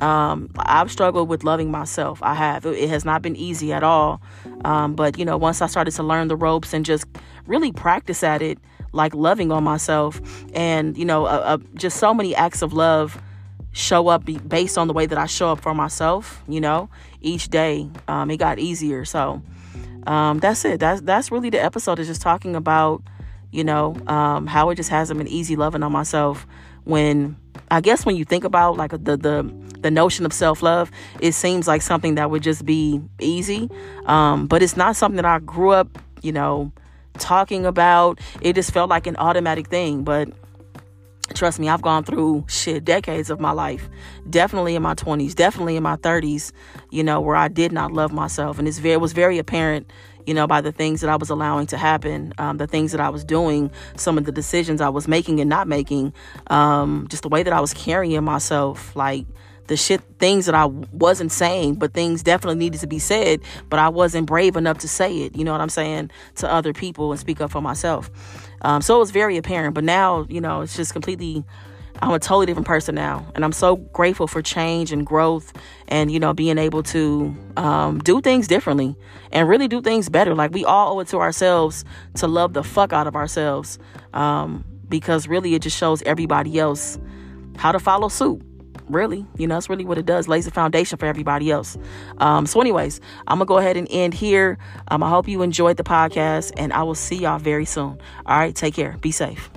Um, 0.00 0.50
I've 0.58 0.90
struggled 0.90 1.28
with 1.28 1.44
loving 1.44 1.70
myself. 1.70 2.18
I 2.22 2.34
have. 2.34 2.64
It 2.64 2.88
has 2.88 3.04
not 3.04 3.20
been 3.20 3.36
easy 3.36 3.72
at 3.72 3.82
all. 3.82 4.22
Um, 4.64 4.94
but 4.94 5.18
you 5.18 5.24
know, 5.24 5.36
once 5.36 5.60
I 5.60 5.66
started 5.66 5.90
to 5.92 6.02
learn 6.02 6.28
the 6.28 6.36
ropes 6.36 6.72
and 6.72 6.84
just 6.84 7.06
really 7.46 7.72
practice 7.72 8.22
at 8.22 8.40
it, 8.40 8.58
like 8.92 9.14
loving 9.14 9.52
on 9.52 9.64
myself, 9.64 10.20
and 10.54 10.96
you 10.96 11.04
know, 11.04 11.26
uh, 11.26 11.42
uh, 11.44 11.58
just 11.74 11.98
so 11.98 12.14
many 12.14 12.34
acts 12.34 12.62
of 12.62 12.72
love 12.72 13.20
show 13.76 14.08
up 14.08 14.24
based 14.48 14.78
on 14.78 14.88
the 14.88 14.94
way 14.94 15.04
that 15.04 15.18
I 15.18 15.26
show 15.26 15.50
up 15.50 15.60
for 15.60 15.74
myself, 15.74 16.42
you 16.48 16.60
know, 16.60 16.88
each 17.20 17.48
day. 17.48 17.88
Um, 18.08 18.30
it 18.30 18.38
got 18.38 18.58
easier. 18.58 19.04
So 19.04 19.42
um, 20.06 20.38
that's 20.38 20.64
it. 20.64 20.80
That's 20.80 21.02
that's 21.02 21.30
really 21.30 21.50
the 21.50 21.62
episode 21.62 21.98
is 21.98 22.06
just 22.06 22.22
talking 22.22 22.56
about, 22.56 23.02
you 23.50 23.64
know, 23.64 23.94
um, 24.06 24.46
how 24.46 24.70
it 24.70 24.76
just 24.76 24.88
hasn't 24.88 25.18
been 25.18 25.28
easy 25.28 25.56
loving 25.56 25.82
on 25.82 25.92
myself 25.92 26.46
when 26.84 27.36
I 27.70 27.80
guess 27.80 28.06
when 28.06 28.16
you 28.16 28.24
think 28.24 28.44
about 28.44 28.78
like 28.78 28.92
the 28.92 29.16
the 29.16 29.52
the 29.80 29.90
notion 29.90 30.24
of 30.24 30.32
self 30.32 30.62
love, 30.62 30.90
it 31.20 31.32
seems 31.32 31.68
like 31.68 31.82
something 31.82 32.14
that 32.14 32.30
would 32.30 32.42
just 32.42 32.64
be 32.64 33.02
easy, 33.20 33.68
um, 34.06 34.46
but 34.46 34.62
it's 34.62 34.76
not 34.76 34.96
something 34.96 35.16
that 35.16 35.26
I 35.26 35.40
grew 35.40 35.70
up, 35.70 35.98
you 36.22 36.32
know, 36.32 36.72
talking 37.18 37.66
about. 37.66 38.20
It 38.40 38.54
just 38.54 38.72
felt 38.72 38.88
like 38.88 39.06
an 39.06 39.16
automatic 39.16 39.68
thing, 39.68 40.02
but 40.02 40.30
trust 41.34 41.58
me, 41.58 41.68
I've 41.68 41.82
gone 41.82 42.04
through 42.04 42.44
shit 42.48 42.84
decades 42.84 43.30
of 43.30 43.40
my 43.40 43.52
life, 43.52 43.88
definitely 44.28 44.74
in 44.76 44.82
my 44.82 44.94
20s, 44.94 45.34
definitely 45.34 45.76
in 45.76 45.82
my 45.82 45.96
30s, 45.96 46.52
you 46.90 47.02
know, 47.02 47.20
where 47.20 47.36
I 47.36 47.48
did 47.48 47.72
not 47.72 47.92
love 47.92 48.12
myself. 48.12 48.58
And 48.58 48.68
it's 48.68 48.78
very, 48.78 48.94
it 48.94 49.00
was 49.00 49.12
very 49.12 49.38
apparent, 49.38 49.90
you 50.26 50.34
know, 50.34 50.46
by 50.46 50.60
the 50.60 50.72
things 50.72 51.00
that 51.00 51.10
I 51.10 51.16
was 51.16 51.30
allowing 51.30 51.66
to 51.68 51.76
happen, 51.76 52.32
um, 52.38 52.58
the 52.58 52.66
things 52.66 52.92
that 52.92 53.00
I 53.00 53.08
was 53.08 53.24
doing, 53.24 53.70
some 53.96 54.18
of 54.18 54.24
the 54.24 54.32
decisions 54.32 54.80
I 54.80 54.88
was 54.88 55.08
making 55.08 55.40
and 55.40 55.50
not 55.50 55.68
making, 55.68 56.12
um, 56.48 57.06
just 57.08 57.22
the 57.22 57.28
way 57.28 57.42
that 57.42 57.52
I 57.52 57.60
was 57.60 57.74
carrying 57.74 58.22
myself. 58.24 58.94
Like, 58.94 59.26
the 59.66 59.76
shit 59.76 60.00
things 60.18 60.46
that 60.46 60.54
I 60.54 60.66
wasn't 60.66 61.32
saying, 61.32 61.76
but 61.76 61.92
things 61.92 62.22
definitely 62.22 62.58
needed 62.58 62.80
to 62.80 62.86
be 62.86 62.98
said, 62.98 63.40
but 63.68 63.78
I 63.78 63.88
wasn't 63.88 64.26
brave 64.26 64.56
enough 64.56 64.78
to 64.78 64.88
say 64.88 65.22
it. 65.22 65.36
You 65.36 65.44
know 65.44 65.52
what 65.52 65.60
I'm 65.60 65.68
saying 65.68 66.10
to 66.36 66.52
other 66.52 66.72
people 66.72 67.10
and 67.10 67.20
speak 67.20 67.40
up 67.40 67.50
for 67.50 67.60
myself. 67.60 68.10
Um, 68.62 68.82
so 68.82 68.96
it 68.96 68.98
was 68.98 69.10
very 69.10 69.36
apparent, 69.36 69.74
but 69.74 69.84
now 69.84 70.26
you 70.28 70.40
know 70.40 70.62
it's 70.62 70.76
just 70.76 70.92
completely. 70.92 71.44
I'm 72.02 72.10
a 72.10 72.18
totally 72.18 72.44
different 72.44 72.66
person 72.66 72.94
now, 72.94 73.26
and 73.34 73.42
I'm 73.42 73.52
so 73.52 73.76
grateful 73.76 74.26
for 74.26 74.42
change 74.42 74.92
and 74.92 75.06
growth, 75.06 75.52
and 75.88 76.10
you 76.10 76.20
know 76.20 76.34
being 76.34 76.58
able 76.58 76.82
to 76.84 77.34
um, 77.56 78.00
do 78.00 78.20
things 78.20 78.48
differently 78.48 78.96
and 79.32 79.48
really 79.48 79.68
do 79.68 79.80
things 79.80 80.08
better. 80.08 80.34
Like 80.34 80.52
we 80.52 80.64
all 80.64 80.96
owe 80.96 81.00
it 81.00 81.08
to 81.08 81.18
ourselves 81.18 81.84
to 82.16 82.26
love 82.26 82.52
the 82.52 82.62
fuck 82.62 82.92
out 82.92 83.06
of 83.06 83.16
ourselves, 83.16 83.78
um, 84.12 84.64
because 84.88 85.26
really 85.26 85.54
it 85.54 85.62
just 85.62 85.76
shows 85.76 86.02
everybody 86.02 86.58
else 86.58 86.98
how 87.56 87.72
to 87.72 87.78
follow 87.78 88.08
suit 88.08 88.42
really 88.88 89.26
you 89.36 89.46
know 89.46 89.56
that's 89.56 89.68
really 89.68 89.84
what 89.84 89.98
it 89.98 90.06
does 90.06 90.28
lays 90.28 90.44
the 90.44 90.50
foundation 90.50 90.98
for 90.98 91.06
everybody 91.06 91.50
else. 91.50 91.76
Um, 92.18 92.46
so 92.46 92.60
anyways 92.60 93.00
i'm 93.26 93.38
gonna 93.38 93.46
go 93.46 93.58
ahead 93.58 93.76
and 93.76 93.86
end 93.90 94.14
here. 94.14 94.58
Um, 94.88 95.02
i 95.02 95.08
hope 95.08 95.28
you 95.28 95.42
enjoyed 95.42 95.76
the 95.76 95.84
podcast 95.84 96.52
and 96.56 96.72
i 96.72 96.82
will 96.82 96.94
see 96.94 97.16
y'all 97.16 97.38
very 97.38 97.64
soon. 97.64 97.98
All 98.26 98.38
right 98.38 98.54
take 98.54 98.74
care. 98.74 98.96
Be 99.00 99.10
safe 99.10 99.50